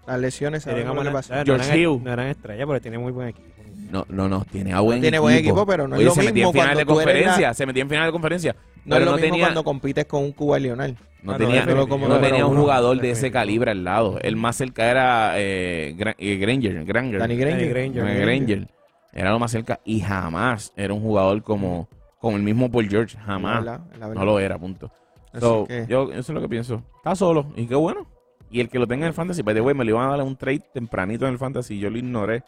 [0.08, 0.64] Las lesiones,
[1.12, 1.38] pasa.
[1.40, 2.04] no George eran- Hill.
[2.04, 3.48] No eran estrellas, pero tiene muy buen equipo.
[3.92, 5.24] No, no, no, tiene a buen Tiene equipo.
[5.24, 7.00] buen equipo, pero no es Oye, lo se metía mismo en final de cuando tú
[7.02, 8.54] eres la- conferencia, se metía en final de conferencia.
[8.54, 10.92] No es pero lo no mismo tenía- cuando compites con un Kawhi Leonard.
[11.24, 12.62] No Ah, no, tenía, definitivo, no número tenía un uno.
[12.62, 13.34] jugador de ese Definitivo.
[13.40, 14.18] calibre al lado.
[14.22, 17.20] El más cerca era eh, Gra- eh, Granger, Granger.
[17.20, 17.94] Danny Granger.
[18.04, 18.68] Danny Granger.
[19.14, 21.88] Era lo más cerca y jamás era un jugador como,
[22.20, 23.18] como el mismo Paul George.
[23.20, 23.64] Jamás.
[23.64, 24.20] La verdad, la verdad.
[24.22, 24.90] No lo era, punto.
[25.32, 26.82] Así So, que- Yo eso es lo que pienso.
[26.98, 28.08] Está solo y qué bueno.
[28.50, 30.18] Y el que lo tenga en el fantasy, by the way, me lo iban a
[30.18, 32.42] dar un trade tempranito en el fantasy yo lo ignoré.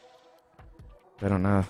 [1.23, 1.65] Pero nada.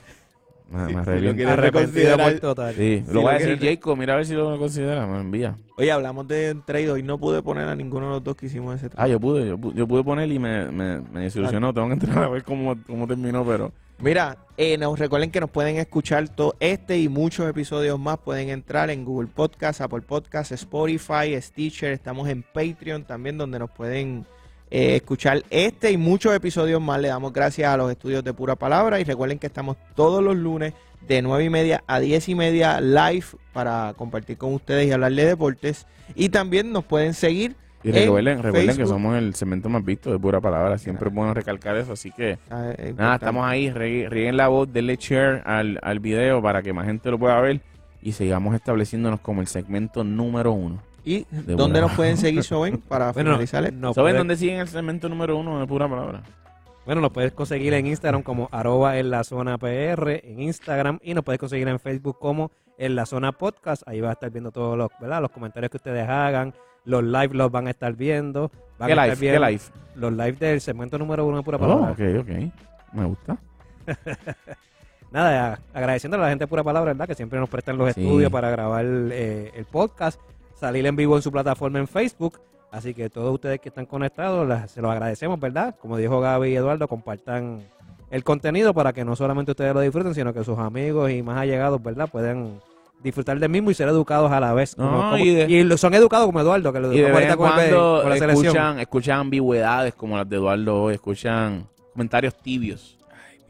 [0.69, 1.55] Me, me arrepiento.
[1.55, 2.73] reconsiderar- por total.
[2.73, 5.19] Sí, Si lo voy a decir quieres- Jacob, mira a ver si lo considera, me
[5.19, 5.55] envía.
[5.77, 7.03] Oye, hablamos de trade hoy.
[7.03, 9.03] No pude poner a ninguno de los dos que hicimos ese trade.
[9.03, 11.71] Ah, yo pude, yo pude, yo pude poner y me, me, me desilusionó.
[11.73, 15.51] Tengo que entrar a ver cómo, cómo terminó, pero Mira, eh, nos recuerden que nos
[15.51, 18.17] pueden escuchar todo este y muchos episodios más.
[18.17, 21.91] Pueden entrar en Google Podcast, Apple Podcast, Spotify, Stitcher.
[21.93, 24.25] Estamos en Patreon también, donde nos pueden
[24.71, 26.99] eh, escuchar este y muchos episodios más.
[26.99, 28.99] Le damos gracias a los estudios de Pura Palabra.
[28.99, 30.73] Y recuerden que estamos todos los lunes
[31.07, 35.11] de 9 y media a 10 y media live para compartir con ustedes y hablar
[35.13, 35.85] de deportes.
[36.15, 37.55] Y también nos pueden seguir.
[37.83, 40.77] Y en recuerden, recuerden que somos el segmento más visto de pura palabra.
[40.77, 41.93] Siempre es bueno recalcar eso.
[41.93, 43.69] Así que Ah, es nada, estamos ahí.
[43.69, 47.59] Rieguen la voz, denle share al, al video para que más gente lo pueda ver.
[48.01, 50.81] Y sigamos estableciéndonos como el segmento número uno.
[51.05, 53.73] ¿Y De dónde nos pueden seguir, Soben, para Bueno, finalizar?
[53.73, 56.21] no ¿Saben puedes- dónde siguen el segmento número uno de pura palabra?
[56.85, 61.13] Bueno, nos puedes conseguir en Instagram como arroba en la zona PR, en Instagram, y
[61.13, 63.83] nos puedes conseguir en Facebook como en la zona podcast.
[63.87, 65.21] Ahí vas a estar viendo todos los, ¿verdad?
[65.21, 66.53] los comentarios que ustedes hagan.
[66.85, 68.51] Los live los van a estar viendo.
[68.77, 69.13] Van ¿Qué a live?
[69.13, 69.61] estar ¿Qué viendo live?
[69.95, 71.91] Los live del segmento número uno de Pura Oh, Palabra.
[71.91, 72.29] ok, ok.
[72.93, 73.37] Me gusta.
[75.11, 77.07] Nada, agradeciendo a la gente de Pura Palabra, ¿verdad?
[77.07, 78.01] Que siempre nos prestan los Sí.
[78.03, 80.19] estudios para grabar eh, el podcast,
[80.63, 82.39] salir en vivo en su plataforma en Facebook.
[82.71, 85.75] Así que todos ustedes que están conectados, las- se los agradecemos, ¿verdad?
[85.79, 87.61] Como dijo Gaby y Eduardo, compartan
[88.09, 91.37] el contenido para que no solamente ustedes lo disfruten, sino que sus amigos y más
[91.37, 92.07] allegados, ¿verdad?
[92.09, 92.61] Puedan
[93.03, 94.77] disfrutar del mismo y ser educados a la vez.
[94.77, 97.35] No, Como- como- y de- y lo- son educados como Eduardo, que lo educamos ahorita
[97.37, 97.69] con, el-
[98.01, 98.45] con la selección.
[98.45, 102.97] escuchan, escuchan ambigüedades como las de Eduardo hoy, escuchan comentarios tibios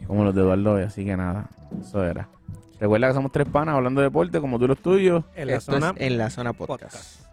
[0.07, 1.47] como los de Eduardo hoy, así que nada,
[1.79, 2.27] eso era.
[2.79, 5.23] Recuerda que somos tres panas hablando de deporte como tú los tuyos.
[5.35, 6.95] En la Esto zona es en la zona podcast.
[6.95, 7.32] podcast.